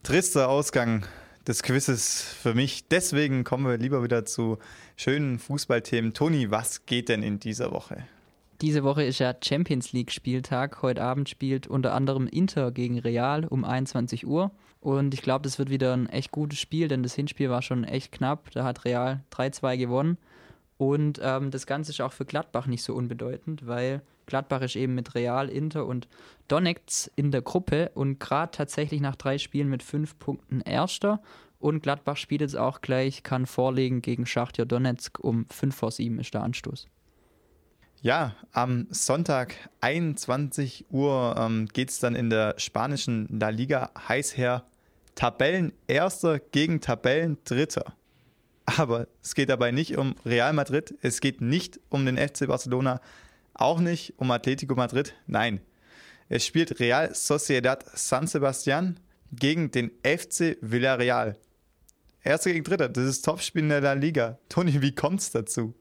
trister 0.04 0.48
Ausgang 0.48 1.04
des 1.48 1.62
Quizzes 1.64 2.22
für 2.22 2.54
mich. 2.54 2.86
Deswegen 2.88 3.42
kommen 3.42 3.66
wir 3.66 3.76
lieber 3.76 4.04
wieder 4.04 4.24
zu 4.24 4.58
schönen 4.96 5.38
Fußballthemen. 5.40 6.12
Toni, 6.14 6.50
was 6.52 6.86
geht 6.86 7.08
denn 7.08 7.24
in 7.24 7.40
dieser 7.40 7.72
Woche? 7.72 8.04
Diese 8.60 8.84
Woche 8.84 9.04
ist 9.04 9.20
ja 9.20 9.34
Champions 9.42 9.94
League 9.94 10.12
Spieltag. 10.12 10.82
Heute 10.82 11.02
Abend 11.02 11.30
spielt 11.30 11.66
unter 11.66 11.94
anderem 11.94 12.26
Inter 12.26 12.72
gegen 12.72 12.98
Real 12.98 13.46
um 13.46 13.64
21 13.64 14.26
Uhr. 14.26 14.50
Und 14.80 15.14
ich 15.14 15.22
glaube, 15.22 15.44
das 15.44 15.58
wird 15.58 15.70
wieder 15.70 15.94
ein 15.94 16.10
echt 16.10 16.30
gutes 16.30 16.58
Spiel, 16.58 16.86
denn 16.86 17.02
das 17.02 17.14
Hinspiel 17.14 17.48
war 17.48 17.62
schon 17.62 17.84
echt 17.84 18.12
knapp. 18.12 18.50
Da 18.50 18.64
hat 18.64 18.84
Real 18.84 19.24
3-2 19.32 19.78
gewonnen. 19.78 20.18
Und 20.76 21.20
ähm, 21.22 21.50
das 21.50 21.66
Ganze 21.66 21.92
ist 21.92 22.02
auch 22.02 22.12
für 22.12 22.26
Gladbach 22.26 22.66
nicht 22.66 22.82
so 22.82 22.94
unbedeutend, 22.94 23.66
weil 23.66 24.02
Gladbach 24.26 24.60
ist 24.60 24.76
eben 24.76 24.94
mit 24.94 25.14
Real, 25.14 25.48
Inter 25.48 25.86
und 25.86 26.06
Donetsk 26.48 27.10
in 27.16 27.30
der 27.30 27.42
Gruppe 27.42 27.90
und 27.94 28.20
gerade 28.20 28.50
tatsächlich 28.50 29.00
nach 29.00 29.16
drei 29.16 29.38
Spielen 29.38 29.68
mit 29.68 29.82
fünf 29.82 30.18
Punkten 30.18 30.60
Erster. 30.60 31.22
Und 31.58 31.82
Gladbach 31.82 32.18
spielt 32.18 32.42
jetzt 32.42 32.58
auch 32.58 32.82
gleich, 32.82 33.22
kann 33.22 33.46
vorlegen 33.46 34.02
gegen 34.02 34.26
Schachtja 34.26 34.66
Donetsk 34.66 35.18
um 35.18 35.46
5 35.48 35.74
vor 35.74 35.90
7 35.90 36.18
ist 36.18 36.34
der 36.34 36.42
Anstoß. 36.42 36.88
Ja, 38.02 38.34
am 38.52 38.86
Sonntag 38.90 39.56
21 39.82 40.86
Uhr 40.90 41.36
ähm, 41.38 41.68
geht 41.70 41.90
es 41.90 41.98
dann 41.98 42.14
in 42.14 42.30
der 42.30 42.54
spanischen 42.56 43.28
La 43.38 43.50
Liga 43.50 43.90
heiß 44.08 44.38
her. 44.38 44.64
Tabellenerster 45.14 46.38
gegen 46.38 46.80
Tabellendritter. 46.80 47.92
Aber 48.64 49.06
es 49.22 49.34
geht 49.34 49.50
dabei 49.50 49.70
nicht 49.70 49.98
um 49.98 50.14
Real 50.24 50.54
Madrid, 50.54 50.94
es 51.02 51.20
geht 51.20 51.42
nicht 51.42 51.78
um 51.90 52.06
den 52.06 52.16
FC 52.16 52.46
Barcelona, 52.46 53.02
auch 53.52 53.80
nicht 53.80 54.14
um 54.16 54.30
Atletico 54.30 54.74
Madrid. 54.74 55.12
Nein, 55.26 55.60
es 56.30 56.46
spielt 56.46 56.80
Real 56.80 57.14
Sociedad 57.14 57.84
San 57.92 58.26
Sebastian 58.26 58.98
gegen 59.30 59.72
den 59.72 59.90
FC 60.02 60.56
Villarreal. 60.62 61.36
Erster 62.24 62.52
gegen 62.52 62.64
Dritter, 62.64 62.88
das 62.88 63.04
ist 63.04 63.26
Topspiel 63.26 63.64
in 63.64 63.68
der 63.68 63.82
La 63.82 63.92
Liga. 63.92 64.38
Toni, 64.48 64.80
wie 64.80 64.94
kommt's 64.94 65.30
dazu? 65.32 65.74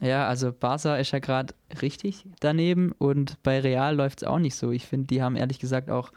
Ja, 0.00 0.28
also 0.28 0.52
Barca 0.52 0.96
ist 0.96 1.12
ja 1.12 1.20
gerade 1.20 1.54
richtig 1.80 2.26
daneben 2.40 2.92
und 2.98 3.42
bei 3.42 3.60
Real 3.60 3.94
läuft 3.96 4.22
es 4.22 4.28
auch 4.28 4.38
nicht 4.38 4.54
so. 4.54 4.70
Ich 4.70 4.86
finde, 4.86 5.06
die 5.06 5.22
haben 5.22 5.36
ehrlich 5.36 5.58
gesagt 5.58 5.90
auch 5.90 6.12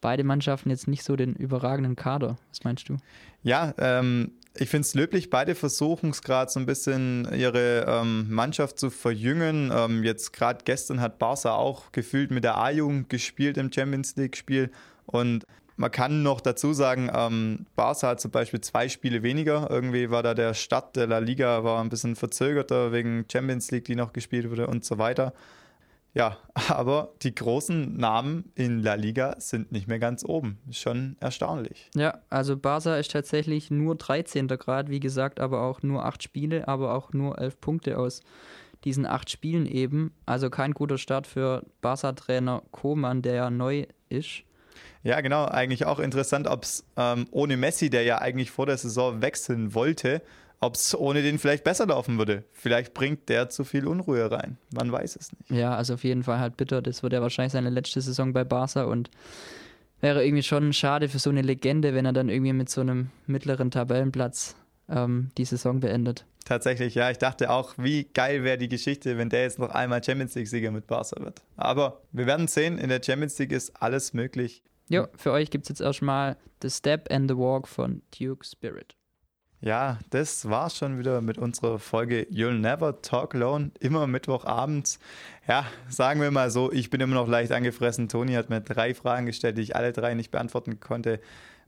beide 0.00 0.24
Mannschaften 0.24 0.70
jetzt 0.70 0.88
nicht 0.88 1.04
so 1.04 1.16
den 1.16 1.34
überragenden 1.34 1.96
Kader. 1.96 2.36
Was 2.48 2.64
meinst 2.64 2.88
du? 2.88 2.96
Ja, 3.42 3.74
ähm, 3.78 4.32
ich 4.54 4.68
finde 4.68 4.86
es 4.86 4.94
löblich. 4.94 5.30
Beide 5.30 5.54
versuchen 5.54 6.10
es 6.10 6.22
gerade 6.22 6.50
so 6.50 6.58
ein 6.58 6.66
bisschen 6.66 7.28
ihre 7.34 7.84
ähm, 7.86 8.26
Mannschaft 8.30 8.78
zu 8.78 8.90
verjüngen. 8.90 9.70
Ähm, 9.74 10.04
jetzt 10.04 10.32
gerade 10.32 10.60
gestern 10.64 11.00
hat 11.00 11.18
Barca 11.18 11.52
auch 11.52 11.92
gefühlt 11.92 12.30
mit 12.30 12.44
der 12.44 12.56
A-Jugend 12.56 13.08
gespielt 13.08 13.56
im 13.56 13.72
Champions 13.72 14.16
League-Spiel. 14.16 14.70
Und 15.06 15.44
man 15.78 15.92
kann 15.92 16.22
noch 16.24 16.40
dazu 16.40 16.72
sagen, 16.72 17.08
ähm, 17.14 17.66
Barca 17.76 18.08
hat 18.08 18.20
zum 18.20 18.32
Beispiel 18.32 18.60
zwei 18.60 18.88
Spiele 18.88 19.22
weniger. 19.22 19.70
Irgendwie 19.70 20.10
war 20.10 20.24
da 20.24 20.34
der 20.34 20.52
Start 20.54 20.96
der 20.96 21.06
La 21.06 21.18
Liga 21.18 21.62
war 21.62 21.80
ein 21.80 21.88
bisschen 21.88 22.16
verzögerter 22.16 22.90
wegen 22.92 23.24
Champions 23.30 23.70
League, 23.70 23.84
die 23.84 23.94
noch 23.94 24.12
gespielt 24.12 24.50
wurde 24.50 24.66
und 24.66 24.84
so 24.84 24.98
weiter. 24.98 25.32
Ja, 26.14 26.36
aber 26.68 27.12
die 27.22 27.32
großen 27.32 27.96
Namen 27.96 28.50
in 28.56 28.82
La 28.82 28.94
Liga 28.94 29.36
sind 29.38 29.70
nicht 29.70 29.86
mehr 29.86 30.00
ganz 30.00 30.24
oben. 30.24 30.58
Schon 30.72 31.16
erstaunlich. 31.20 31.88
Ja, 31.94 32.18
also 32.28 32.56
Barca 32.56 32.96
ist 32.96 33.12
tatsächlich 33.12 33.70
nur 33.70 33.94
13. 33.94 34.48
Grad, 34.48 34.90
wie 34.90 35.00
gesagt, 35.00 35.38
aber 35.38 35.62
auch 35.62 35.82
nur 35.82 36.04
acht 36.04 36.24
Spiele, 36.24 36.66
aber 36.66 36.92
auch 36.94 37.12
nur 37.12 37.38
elf 37.38 37.60
Punkte 37.60 37.98
aus 37.98 38.22
diesen 38.82 39.06
acht 39.06 39.30
Spielen 39.30 39.66
eben. 39.66 40.12
Also 40.26 40.50
kein 40.50 40.72
guter 40.72 40.98
Start 40.98 41.28
für 41.28 41.64
Barca-Trainer 41.82 42.62
Koman, 42.72 43.22
der 43.22 43.34
ja 43.34 43.50
neu 43.50 43.86
ist. 44.08 44.42
Ja, 45.02 45.20
genau. 45.20 45.44
Eigentlich 45.44 45.86
auch 45.86 45.98
interessant, 45.98 46.46
ob 46.46 46.64
es 46.64 46.84
ähm, 46.96 47.26
ohne 47.30 47.56
Messi, 47.56 47.90
der 47.90 48.02
ja 48.02 48.18
eigentlich 48.18 48.50
vor 48.50 48.66
der 48.66 48.76
Saison 48.76 49.22
wechseln 49.22 49.74
wollte, 49.74 50.22
ob 50.60 50.74
es 50.74 50.94
ohne 50.96 51.22
den 51.22 51.38
vielleicht 51.38 51.64
besser 51.64 51.86
laufen 51.86 52.18
würde. 52.18 52.44
Vielleicht 52.52 52.94
bringt 52.94 53.28
der 53.28 53.48
zu 53.48 53.64
viel 53.64 53.86
Unruhe 53.86 54.30
rein. 54.30 54.58
Man 54.72 54.90
weiß 54.90 55.16
es 55.16 55.30
nicht. 55.32 55.50
Ja, 55.50 55.74
also 55.76 55.94
auf 55.94 56.04
jeden 56.04 56.24
Fall 56.24 56.40
halt 56.40 56.56
bitter. 56.56 56.82
Das 56.82 57.02
wird 57.02 57.12
ja 57.12 57.22
wahrscheinlich 57.22 57.52
seine 57.52 57.70
letzte 57.70 58.00
Saison 58.00 58.32
bei 58.32 58.44
Barca 58.44 58.84
und 58.84 59.10
wäre 60.00 60.24
irgendwie 60.24 60.42
schon 60.42 60.72
schade 60.72 61.08
für 61.08 61.18
so 61.18 61.30
eine 61.30 61.42
Legende, 61.42 61.94
wenn 61.94 62.06
er 62.06 62.12
dann 62.12 62.28
irgendwie 62.28 62.52
mit 62.52 62.70
so 62.70 62.80
einem 62.80 63.10
mittleren 63.26 63.70
Tabellenplatz 63.70 64.56
ähm, 64.88 65.30
die 65.38 65.44
Saison 65.44 65.80
beendet. 65.80 66.24
Tatsächlich, 66.44 66.94
ja. 66.94 67.10
Ich 67.10 67.18
dachte 67.18 67.50
auch, 67.50 67.74
wie 67.76 68.04
geil 68.04 68.42
wäre 68.42 68.58
die 68.58 68.68
Geschichte, 68.68 69.18
wenn 69.18 69.28
der 69.28 69.42
jetzt 69.42 69.58
noch 69.58 69.70
einmal 69.70 70.02
Champions 70.02 70.34
League-Sieger 70.34 70.70
mit 70.70 70.86
Barca 70.86 71.22
wird. 71.22 71.42
Aber 71.56 72.00
wir 72.12 72.26
werden 72.26 72.48
sehen, 72.48 72.78
in 72.78 72.88
der 72.88 73.02
Champions 73.02 73.38
League 73.38 73.52
ist 73.52 73.82
alles 73.82 74.14
möglich. 74.14 74.62
Jo, 74.88 75.06
für 75.16 75.32
euch 75.32 75.50
gibt 75.50 75.64
es 75.64 75.68
jetzt 75.68 75.80
erstmal 75.80 76.36
The 76.62 76.70
Step 76.70 77.12
and 77.12 77.30
the 77.30 77.36
Walk 77.36 77.68
von 77.68 78.02
Duke 78.18 78.44
Spirit. 78.44 78.96
Ja, 79.60 79.98
das 80.10 80.48
war's 80.48 80.78
schon 80.78 80.98
wieder 80.98 81.20
mit 81.20 81.36
unserer 81.36 81.78
Folge 81.78 82.26
You'll 82.30 82.58
Never 82.58 83.02
Talk 83.02 83.34
Alone, 83.34 83.72
immer 83.80 84.06
Mittwochabends. 84.06 85.00
Ja, 85.48 85.66
sagen 85.88 86.20
wir 86.20 86.30
mal 86.30 86.50
so, 86.50 86.70
ich 86.70 86.90
bin 86.90 87.00
immer 87.00 87.16
noch 87.16 87.28
leicht 87.28 87.50
angefressen. 87.50 88.08
Toni 88.08 88.34
hat 88.34 88.50
mir 88.50 88.60
drei 88.60 88.94
Fragen 88.94 89.26
gestellt, 89.26 89.58
die 89.58 89.62
ich 89.62 89.74
alle 89.74 89.92
drei 89.92 90.14
nicht 90.14 90.30
beantworten 90.30 90.78
konnte. 90.78 91.20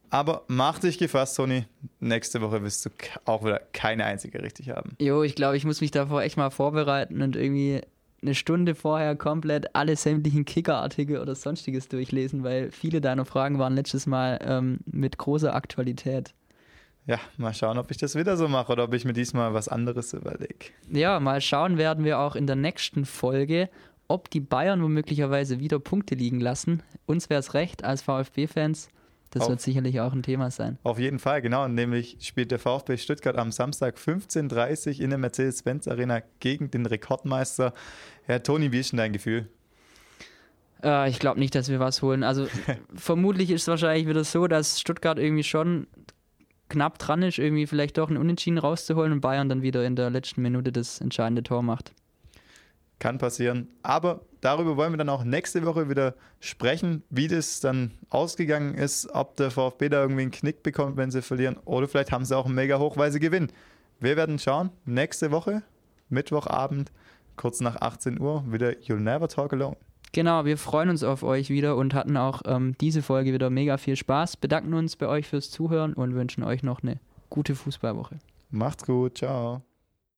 Aber 0.08 0.44
mach 0.46 0.78
dich 0.78 0.98
gefasst, 0.98 1.36
Toni. 1.36 1.66
Nächste 1.98 2.40
Woche 2.40 2.62
wirst 2.62 2.86
du 2.86 2.90
auch 3.24 3.44
wieder 3.44 3.60
keine 3.72 4.04
einzige 4.04 4.42
richtig 4.42 4.70
haben. 4.70 4.96
Jo, 5.00 5.22
ich 5.22 5.34
glaube, 5.34 5.56
ich 5.56 5.64
muss 5.64 5.80
mich 5.80 5.90
davor 5.90 6.22
echt 6.22 6.36
mal 6.36 6.50
vorbereiten 6.50 7.22
und 7.22 7.36
irgendwie 7.36 7.80
eine 8.22 8.34
Stunde 8.34 8.74
vorher 8.74 9.16
komplett 9.16 9.74
alle 9.74 9.96
sämtlichen 9.96 10.44
Kicker-Artikel 10.44 11.18
oder 11.18 11.34
sonstiges 11.34 11.88
durchlesen, 11.88 12.42
weil 12.42 12.70
viele 12.70 13.00
deiner 13.00 13.24
Fragen 13.24 13.58
waren 13.58 13.74
letztes 13.74 14.06
Mal 14.06 14.38
ähm, 14.42 14.80
mit 14.84 15.18
großer 15.18 15.54
Aktualität. 15.54 16.34
Ja, 17.06 17.18
mal 17.38 17.54
schauen, 17.54 17.78
ob 17.78 17.90
ich 17.90 17.96
das 17.96 18.14
wieder 18.14 18.36
so 18.36 18.46
mache 18.46 18.72
oder 18.72 18.84
ob 18.84 18.94
ich 18.94 19.04
mir 19.04 19.14
diesmal 19.14 19.54
was 19.54 19.68
anderes 19.68 20.12
überlege. 20.12 20.66
Ja, 20.90 21.18
mal 21.18 21.40
schauen 21.40 21.78
werden 21.78 22.04
wir 22.04 22.18
auch 22.18 22.36
in 22.36 22.46
der 22.46 22.56
nächsten 22.56 23.04
Folge, 23.04 23.70
ob 24.06 24.28
die 24.30 24.40
Bayern 24.40 24.82
womöglicherweise 24.82 25.60
wieder 25.60 25.78
Punkte 25.78 26.14
liegen 26.14 26.40
lassen. 26.40 26.82
Uns 27.06 27.30
wäre 27.30 27.40
es 27.40 27.54
recht 27.54 27.84
als 27.84 28.02
VfB-Fans. 28.02 28.90
Das 29.30 29.44
auf, 29.44 29.50
wird 29.50 29.60
sicherlich 29.60 30.00
auch 30.00 30.12
ein 30.12 30.22
Thema 30.22 30.50
sein. 30.50 30.78
Auf 30.82 30.98
jeden 30.98 31.20
Fall, 31.20 31.40
genau. 31.40 31.68
Nämlich 31.68 32.16
spielt 32.20 32.50
der 32.50 32.58
VfB 32.58 32.96
Stuttgart 32.96 33.36
am 33.36 33.52
Samstag 33.52 33.96
15.30 33.96 34.96
Uhr 34.98 35.04
in 35.04 35.10
der 35.10 35.18
Mercedes-Benz 35.18 35.86
Arena 35.86 36.20
gegen 36.40 36.70
den 36.70 36.84
Rekordmeister. 36.84 37.72
Herr 38.24 38.42
Toni, 38.42 38.72
wie 38.72 38.80
ist 38.80 38.92
denn 38.92 38.98
dein 38.98 39.12
Gefühl? 39.12 39.48
Äh, 40.82 41.10
ich 41.10 41.20
glaube 41.20 41.38
nicht, 41.38 41.54
dass 41.54 41.68
wir 41.68 41.78
was 41.78 42.02
holen. 42.02 42.24
Also 42.24 42.46
vermutlich 42.94 43.50
ist 43.50 43.62
es 43.62 43.68
wahrscheinlich 43.68 44.08
wieder 44.08 44.24
so, 44.24 44.48
dass 44.48 44.80
Stuttgart 44.80 45.18
irgendwie 45.18 45.44
schon 45.44 45.86
knapp 46.68 46.98
dran 46.98 47.22
ist, 47.22 47.38
irgendwie 47.38 47.66
vielleicht 47.66 47.98
doch 47.98 48.08
einen 48.08 48.16
Unentschieden 48.16 48.58
rauszuholen 48.58 49.12
und 49.12 49.20
Bayern 49.20 49.48
dann 49.48 49.62
wieder 49.62 49.84
in 49.84 49.96
der 49.96 50.10
letzten 50.10 50.42
Minute 50.42 50.72
das 50.72 51.00
entscheidende 51.00 51.42
Tor 51.42 51.62
macht. 51.62 51.92
Kann 53.00 53.18
passieren. 53.18 53.66
Aber 53.82 54.20
darüber 54.40 54.76
wollen 54.76 54.92
wir 54.92 54.98
dann 54.98 55.08
auch 55.08 55.24
nächste 55.24 55.64
Woche 55.66 55.88
wieder 55.88 56.14
sprechen, 56.38 57.02
wie 57.10 57.26
das 57.26 57.58
dann 57.60 57.92
ausgegangen 58.10 58.74
ist, 58.74 59.10
ob 59.12 59.36
der 59.36 59.50
VfB 59.50 59.88
da 59.88 60.02
irgendwie 60.02 60.22
einen 60.22 60.30
Knick 60.30 60.62
bekommt, 60.62 60.96
wenn 60.96 61.10
sie 61.10 61.22
verlieren. 61.22 61.56
Oder 61.64 61.88
vielleicht 61.88 62.12
haben 62.12 62.24
sie 62.24 62.36
auch 62.36 62.46
einen 62.46 62.54
mega 62.54 62.78
hoch, 62.78 62.96
weil 62.96 63.10
sie 63.10 63.18
gewinnen. 63.18 63.50
Wir 63.98 64.16
werden 64.16 64.38
schauen. 64.38 64.70
Nächste 64.84 65.30
Woche, 65.32 65.62
Mittwochabend, 66.10 66.92
kurz 67.36 67.60
nach 67.60 67.80
18 67.80 68.20
Uhr, 68.20 68.44
wieder 68.46 68.70
You'll 68.70 69.00
Never 69.00 69.28
Talk 69.28 69.54
Alone. 69.54 69.76
Genau, 70.12 70.44
wir 70.44 70.58
freuen 70.58 70.90
uns 70.90 71.02
auf 71.02 71.22
euch 71.22 71.50
wieder 71.50 71.76
und 71.76 71.94
hatten 71.94 72.16
auch 72.16 72.42
ähm, 72.44 72.74
diese 72.80 73.00
Folge 73.00 73.32
wieder 73.32 73.48
mega 73.48 73.78
viel 73.78 73.96
Spaß. 73.96 74.36
Bedanken 74.36 74.74
uns 74.74 74.96
bei 74.96 75.06
euch 75.06 75.26
fürs 75.26 75.50
Zuhören 75.50 75.94
und 75.94 76.14
wünschen 76.14 76.42
euch 76.42 76.62
noch 76.62 76.82
eine 76.82 77.00
gute 77.30 77.54
Fußballwoche. 77.54 78.18
Macht's 78.50 78.84
gut, 78.84 79.18
ciao. 79.18 79.62